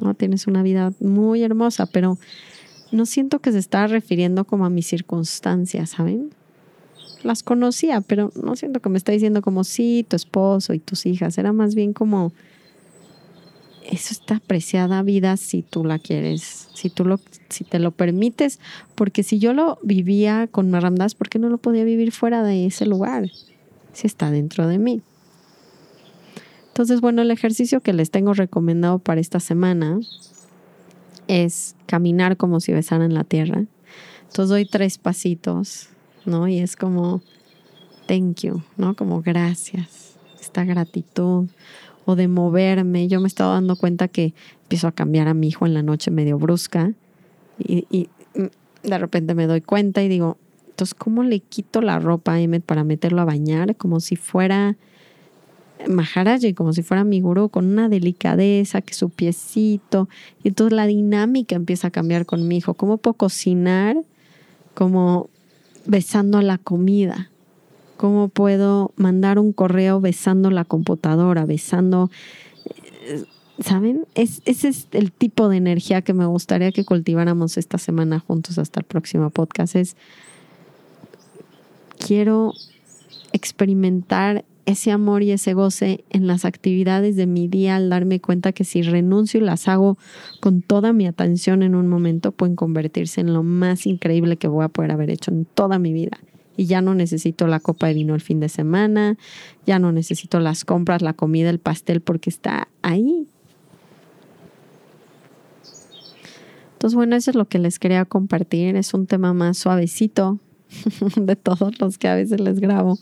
¿No? 0.00 0.14
Tienes 0.14 0.48
una 0.48 0.64
vida 0.64 0.92
muy 0.98 1.44
hermosa, 1.44 1.86
pero 1.86 2.18
no 2.90 3.06
siento 3.06 3.38
que 3.38 3.52
se 3.52 3.58
está 3.58 3.86
refiriendo 3.86 4.44
como 4.44 4.66
a 4.66 4.70
mis 4.70 4.88
circunstancias, 4.88 5.90
¿saben? 5.90 6.30
Las 7.22 7.44
conocía, 7.44 8.00
pero 8.00 8.32
no 8.34 8.56
siento 8.56 8.80
que 8.80 8.88
me 8.88 8.98
está 8.98 9.12
diciendo 9.12 9.42
como 9.42 9.62
sí, 9.62 10.04
tu 10.08 10.16
esposo 10.16 10.74
y 10.74 10.80
tus 10.80 11.06
hijas. 11.06 11.38
Era 11.38 11.52
más 11.52 11.76
bien 11.76 11.92
como 11.92 12.32
eso 13.90 14.12
está 14.12 14.36
apreciada 14.36 15.02
vida 15.02 15.36
si 15.36 15.62
tú 15.62 15.84
la 15.84 15.98
quieres, 15.98 16.68
si 16.74 16.90
tú 16.90 17.04
lo, 17.04 17.18
si 17.48 17.64
te 17.64 17.78
lo 17.78 17.90
permites, 17.90 18.60
porque 18.94 19.22
si 19.22 19.38
yo 19.38 19.54
lo 19.54 19.78
vivía 19.82 20.46
con 20.50 20.70
Maramdas, 20.70 21.14
¿por 21.14 21.28
qué 21.30 21.38
no 21.38 21.48
lo 21.48 21.58
podía 21.58 21.84
vivir 21.84 22.12
fuera 22.12 22.42
de 22.42 22.66
ese 22.66 22.84
lugar? 22.84 23.30
Si 23.92 24.06
está 24.06 24.30
dentro 24.30 24.68
de 24.68 24.78
mí. 24.78 25.02
Entonces, 26.68 27.00
bueno, 27.00 27.22
el 27.22 27.30
ejercicio 27.30 27.80
que 27.80 27.92
les 27.92 28.10
tengo 28.10 28.34
recomendado 28.34 28.98
para 28.98 29.20
esta 29.20 29.40
semana 29.40 29.98
es 31.26 31.74
caminar 31.86 32.36
como 32.36 32.60
si 32.60 32.72
besaran 32.72 33.14
la 33.14 33.24
tierra. 33.24 33.64
Entonces 34.26 34.50
doy 34.50 34.66
tres 34.66 34.98
pasitos, 34.98 35.88
¿no? 36.26 36.46
Y 36.46 36.58
es 36.58 36.76
como, 36.76 37.22
thank 38.06 38.42
you, 38.42 38.62
¿no? 38.76 38.94
Como 38.94 39.22
gracias, 39.22 40.16
esta 40.40 40.64
gratitud 40.64 41.48
o 42.08 42.16
de 42.16 42.26
moverme. 42.26 43.06
Yo 43.06 43.20
me 43.20 43.28
estaba 43.28 43.52
dando 43.52 43.76
cuenta 43.76 44.08
que 44.08 44.32
empiezo 44.62 44.88
a 44.88 44.92
cambiar 44.92 45.28
a 45.28 45.34
mi 45.34 45.48
hijo 45.48 45.66
en 45.66 45.74
la 45.74 45.82
noche 45.82 46.10
medio 46.10 46.38
brusca 46.38 46.94
y, 47.58 48.08
de 48.82 48.98
repente 48.98 49.34
me 49.34 49.46
doy 49.46 49.60
cuenta 49.60 50.02
y 50.02 50.08
digo, 50.08 50.38
entonces, 50.70 50.94
¿cómo 50.94 51.22
le 51.22 51.40
quito 51.40 51.82
la 51.82 51.98
ropa 51.98 52.32
a 52.32 52.40
Emmet 52.40 52.64
para 52.64 52.82
meterlo 52.82 53.20
a 53.20 53.26
bañar? 53.26 53.76
Como 53.76 54.00
si 54.00 54.16
fuera 54.16 54.78
Maharaji, 55.86 56.54
como 56.54 56.72
si 56.72 56.82
fuera 56.82 57.04
mi 57.04 57.20
gurú, 57.20 57.50
con 57.50 57.66
una 57.66 57.90
delicadeza, 57.90 58.80
que 58.80 58.94
su 58.94 59.10
piecito. 59.10 60.08
Y 60.42 60.48
entonces 60.48 60.74
la 60.74 60.86
dinámica 60.86 61.56
empieza 61.56 61.88
a 61.88 61.90
cambiar 61.90 62.24
con 62.24 62.48
mi 62.48 62.56
hijo. 62.56 62.72
¿Cómo 62.72 62.96
puedo 62.96 63.14
cocinar? 63.14 63.98
Como 64.72 65.28
besando 65.84 66.40
la 66.40 66.56
comida. 66.56 67.30
¿Cómo 67.98 68.28
puedo 68.28 68.92
mandar 68.94 69.40
un 69.40 69.52
correo 69.52 70.00
besando 70.00 70.50
la 70.52 70.64
computadora, 70.64 71.44
besando... 71.44 72.10
Eh, 73.02 73.24
¿Saben? 73.58 74.06
Es, 74.14 74.40
ese 74.44 74.68
es 74.68 74.86
el 74.92 75.10
tipo 75.10 75.48
de 75.48 75.56
energía 75.56 76.02
que 76.02 76.14
me 76.14 76.26
gustaría 76.26 76.70
que 76.70 76.84
cultiváramos 76.84 77.58
esta 77.58 77.76
semana 77.76 78.20
juntos 78.20 78.56
hasta 78.56 78.78
el 78.78 78.86
próximo 78.86 79.30
podcast. 79.30 79.74
Es, 79.74 79.96
quiero 81.98 82.52
experimentar 83.32 84.44
ese 84.64 84.92
amor 84.92 85.24
y 85.24 85.32
ese 85.32 85.54
goce 85.54 86.04
en 86.10 86.28
las 86.28 86.44
actividades 86.44 87.16
de 87.16 87.26
mi 87.26 87.48
día 87.48 87.74
al 87.74 87.90
darme 87.90 88.20
cuenta 88.20 88.52
que 88.52 88.62
si 88.62 88.82
renuncio 88.82 89.40
y 89.40 89.42
las 89.42 89.66
hago 89.66 89.98
con 90.38 90.62
toda 90.62 90.92
mi 90.92 91.08
atención 91.08 91.64
en 91.64 91.74
un 91.74 91.88
momento, 91.88 92.30
pueden 92.30 92.54
convertirse 92.54 93.22
en 93.22 93.34
lo 93.34 93.42
más 93.42 93.86
increíble 93.86 94.36
que 94.36 94.46
voy 94.46 94.64
a 94.64 94.68
poder 94.68 94.92
haber 94.92 95.10
hecho 95.10 95.32
en 95.32 95.46
toda 95.46 95.80
mi 95.80 95.92
vida 95.92 96.18
y 96.58 96.66
ya 96.66 96.82
no 96.82 96.92
necesito 96.92 97.46
la 97.46 97.60
copa 97.60 97.86
de 97.86 97.94
vino 97.94 98.16
el 98.16 98.20
fin 98.20 98.40
de 98.40 98.48
semana, 98.48 99.16
ya 99.64 99.78
no 99.78 99.92
necesito 99.92 100.40
las 100.40 100.64
compras, 100.64 101.02
la 101.02 101.12
comida, 101.12 101.50
el 101.50 101.60
pastel, 101.60 102.00
porque 102.00 102.28
está 102.28 102.66
ahí. 102.82 103.28
Entonces, 106.72 106.96
bueno, 106.96 107.14
eso 107.14 107.30
es 107.30 107.36
lo 107.36 107.44
que 107.44 107.60
les 107.60 107.78
quería 107.78 108.04
compartir. 108.04 108.74
Es 108.74 108.92
un 108.92 109.06
tema 109.06 109.32
más 109.32 109.56
suavecito 109.56 110.40
de 111.16 111.36
todos 111.36 111.80
los 111.80 111.96
que 111.96 112.08
a 112.08 112.16
veces 112.16 112.40
les 112.40 112.58
grabo, 112.58 112.98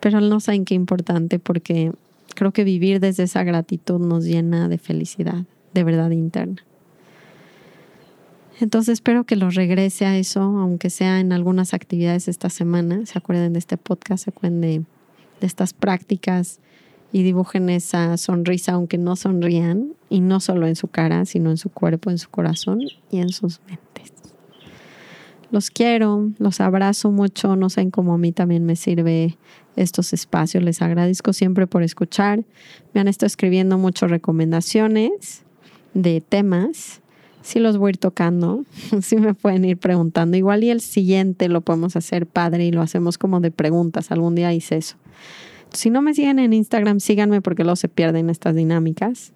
pero 0.00 0.22
no 0.22 0.40
saben 0.40 0.64
qué 0.64 0.74
importante 0.74 1.38
porque 1.38 1.92
creo 2.34 2.52
que 2.52 2.64
vivir 2.64 3.00
desde 3.00 3.24
esa 3.24 3.44
gratitud 3.44 4.00
nos 4.00 4.24
llena 4.24 4.70
de 4.70 4.78
felicidad, 4.78 5.44
de 5.74 5.84
verdad 5.84 6.10
interna. 6.10 6.65
Entonces 8.58 8.94
espero 8.94 9.24
que 9.24 9.36
los 9.36 9.54
regrese 9.54 10.06
a 10.06 10.16
eso, 10.16 10.40
aunque 10.40 10.88
sea 10.88 11.20
en 11.20 11.32
algunas 11.32 11.74
actividades 11.74 12.26
esta 12.28 12.48
semana. 12.48 13.04
Se 13.04 13.18
acuerden 13.18 13.52
de 13.52 13.58
este 13.58 13.76
podcast, 13.76 14.24
se 14.24 14.30
acuerden 14.30 14.60
de, 14.60 14.82
estas 15.42 15.74
prácticas 15.74 16.60
y 17.12 17.22
dibujen 17.22 17.68
esa 17.68 18.16
sonrisa, 18.16 18.72
aunque 18.72 18.96
no 18.96 19.16
sonrían, 19.16 19.92
y 20.08 20.20
no 20.20 20.40
solo 20.40 20.66
en 20.66 20.76
su 20.76 20.88
cara, 20.88 21.26
sino 21.26 21.50
en 21.50 21.58
su 21.58 21.68
cuerpo, 21.68 22.10
en 22.10 22.16
su 22.16 22.30
corazón 22.30 22.80
y 23.10 23.18
en 23.18 23.28
sus 23.28 23.60
mentes. 23.68 24.12
Los 25.50 25.70
quiero, 25.70 26.30
los 26.38 26.60
abrazo 26.60 27.10
mucho, 27.10 27.54
no 27.54 27.68
saben 27.68 27.90
cómo 27.90 28.14
a 28.14 28.18
mí 28.18 28.32
también 28.32 28.64
me 28.64 28.76
sirve 28.76 29.36
estos 29.76 30.14
espacios. 30.14 30.64
Les 30.64 30.80
agradezco 30.80 31.34
siempre 31.34 31.66
por 31.66 31.82
escuchar. 31.82 32.44
Me 32.94 33.00
han 33.00 33.08
estado 33.08 33.26
escribiendo 33.26 33.76
muchas 33.76 34.10
recomendaciones 34.10 35.44
de 35.92 36.22
temas 36.22 37.02
sí 37.46 37.60
los 37.60 37.78
voy 37.78 37.88
a 37.88 37.90
ir 37.90 37.98
tocando, 37.98 38.64
sí 39.00 39.16
me 39.16 39.32
pueden 39.32 39.64
ir 39.64 39.78
preguntando. 39.78 40.36
Igual 40.36 40.64
y 40.64 40.70
el 40.70 40.80
siguiente 40.80 41.48
lo 41.48 41.60
podemos 41.60 41.94
hacer 41.94 42.26
padre 42.26 42.66
y 42.66 42.72
lo 42.72 42.82
hacemos 42.82 43.18
como 43.18 43.40
de 43.40 43.52
preguntas. 43.52 44.10
Algún 44.10 44.34
día 44.34 44.52
hice 44.52 44.76
eso. 44.76 44.96
Si 45.72 45.88
no 45.90 46.02
me 46.02 46.12
siguen 46.12 46.40
en 46.40 46.52
Instagram, 46.52 46.98
síganme 46.98 47.40
porque 47.40 47.62
luego 47.62 47.76
se 47.76 47.88
pierden 47.88 48.30
estas 48.30 48.56
dinámicas. 48.56 49.32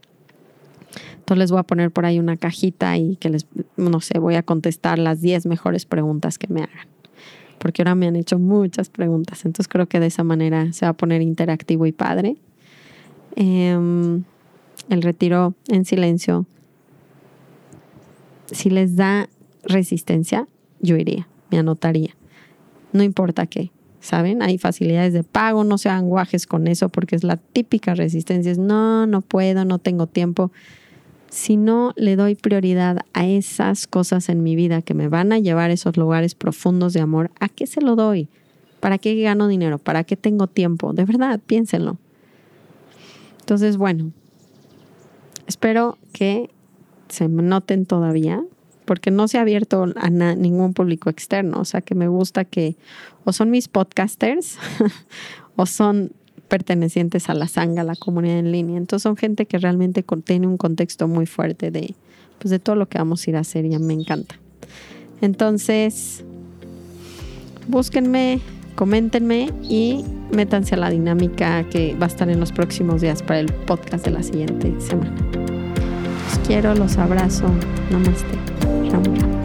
Entonces 1.19 1.39
les 1.39 1.51
voy 1.53 1.61
a 1.61 1.63
poner 1.63 1.93
por 1.93 2.05
ahí 2.05 2.19
una 2.19 2.37
cajita 2.37 2.97
y 2.97 3.15
que 3.15 3.31
les, 3.31 3.47
no 3.77 4.01
sé, 4.01 4.19
voy 4.19 4.35
a 4.35 4.43
contestar 4.43 4.99
las 4.99 5.21
10 5.21 5.47
mejores 5.47 5.87
preguntas 5.87 6.37
que 6.37 6.49
me 6.49 6.63
hagan. 6.63 6.89
Porque 7.59 7.83
ahora 7.83 7.95
me 7.95 8.09
han 8.09 8.17
hecho 8.17 8.41
muchas 8.41 8.89
preguntas. 8.89 9.45
Entonces 9.45 9.69
creo 9.69 9.87
que 9.87 10.01
de 10.01 10.07
esa 10.07 10.25
manera 10.25 10.73
se 10.73 10.85
va 10.85 10.91
a 10.91 10.95
poner 10.95 11.23
interactivo 11.23 11.87
y 11.87 11.93
padre. 11.93 12.37
Em, 13.37 14.25
el 14.89 15.03
retiro 15.03 15.55
en 15.69 15.85
silencio 15.85 16.47
si 18.53 18.71
les 18.71 18.97
da 18.97 19.29
resistencia, 19.65 20.47
yo 20.81 20.97
iría, 20.97 21.29
me 21.51 21.59
anotaría. 21.59 22.17
No 22.93 23.03
importa 23.03 23.47
qué, 23.47 23.71
¿saben? 24.01 24.43
Hay 24.43 24.59
facilidades 24.59 25.13
de 25.13 25.23
pago, 25.23 25.65
no 25.65 25.79
sean 25.79 26.09
guajes 26.09 26.47
con 26.47 26.67
eso 26.67 26.89
porque 26.89 27.17
es 27.17 27.25
la 27.25 27.37
típica 27.37 27.95
resistencia, 27.95 28.51
es 28.51 28.59
no, 28.59 29.07
no 29.07 29.21
puedo, 29.21 29.65
no 29.65 29.79
tengo 29.79 30.07
tiempo. 30.07 30.51
Si 31.29 31.57
no 31.57 31.93
le 31.97 32.17
doy 32.17 32.35
prioridad 32.35 33.05
a 33.13 33.27
esas 33.27 33.87
cosas 33.87 34.29
en 34.29 34.43
mi 34.43 34.57
vida 34.57 34.83
que 34.83 34.95
me 34.95 35.09
van 35.09 35.33
a 35.33 35.39
llevar 35.39 35.71
a 35.71 35.75
esos 35.75 35.97
lugares 35.97 36.35
profundos 36.35 36.93
de 36.93 37.01
amor, 37.01 37.31
¿a 37.39 37.49
qué 37.49 37.67
se 37.67 37.81
lo 37.81 37.95
doy? 37.95 38.29
¿Para 38.81 38.99
qué 38.99 39.21
gano 39.21 39.47
dinero? 39.47 39.79
¿Para 39.79 40.03
qué 40.03 40.17
tengo 40.17 40.49
tiempo? 40.49 40.93
De 40.93 41.05
verdad, 41.05 41.39
piénsenlo. 41.47 41.99
Entonces, 43.41 43.77
bueno, 43.77 44.11
espero 45.47 45.99
que 46.13 46.51
se 47.11 47.29
noten 47.29 47.87
todavía, 47.87 48.43
porque 48.85 49.11
no 49.11 49.29
se 49.29 49.39
ha 49.39 49.43
abierto 49.43 49.87
a 49.97 50.11
ningún 50.11 50.75
público 50.75 51.11
externo. 51.11 51.61
O 51.61 51.65
sea 51.65 51.81
que 51.81 51.95
me 51.95 52.09
gusta 52.09 52.45
que 52.45 52.77
o 53.25 53.33
son 53.33 53.51
mis 53.51 53.69
podcasters 53.69 54.59
o 55.57 55.67
son 55.67 56.13
pertenecientes 56.49 57.31
a 57.31 57.35
la 57.35 57.49
sanga, 57.49 57.85
la 57.85 57.95
comunidad 57.95 58.39
en 58.39 58.53
línea. 58.53 58.77
Entonces 58.77 59.05
son 59.05 59.17
gente 59.17 59.47
que 59.47 59.59
realmente 59.59 60.05
tiene 60.25 60.47
un 60.47 60.57
contexto 60.57 61.09
muy 61.09 61.27
fuerte 61.27 61.71
de, 61.71 61.95
pues 62.39 62.51
de 62.51 62.59
todo 62.59 62.77
lo 62.77 62.89
que 62.89 62.99
vamos 62.99 63.27
a 63.27 63.31
ir 63.31 63.37
a 63.37 63.41
hacer 63.41 63.65
y 63.65 63.79
me 63.79 63.95
encanta. 63.95 64.35
Entonces, 65.21 66.25
búsquenme, 67.69 68.41
coméntenme 68.75 69.53
y 69.63 70.05
métanse 70.33 70.75
a 70.75 70.79
la 70.79 70.91
dinámica 70.91 71.69
que 71.69 71.95
va 71.95 72.07
a 72.07 72.09
estar 72.09 72.29
en 72.29 72.41
los 72.41 72.53
próximos 72.53 73.01
días 73.01 73.23
para 73.23 73.41
el 73.41 73.53
podcast 73.53 74.05
de 74.05 74.11
la 74.11 74.23
siguiente 74.23 74.75
semana. 74.81 75.40
Quiero, 76.51 76.75
los 76.75 76.99
abrazo. 76.99 77.45
Namaste. 77.93 78.37
Ram. 78.91 79.40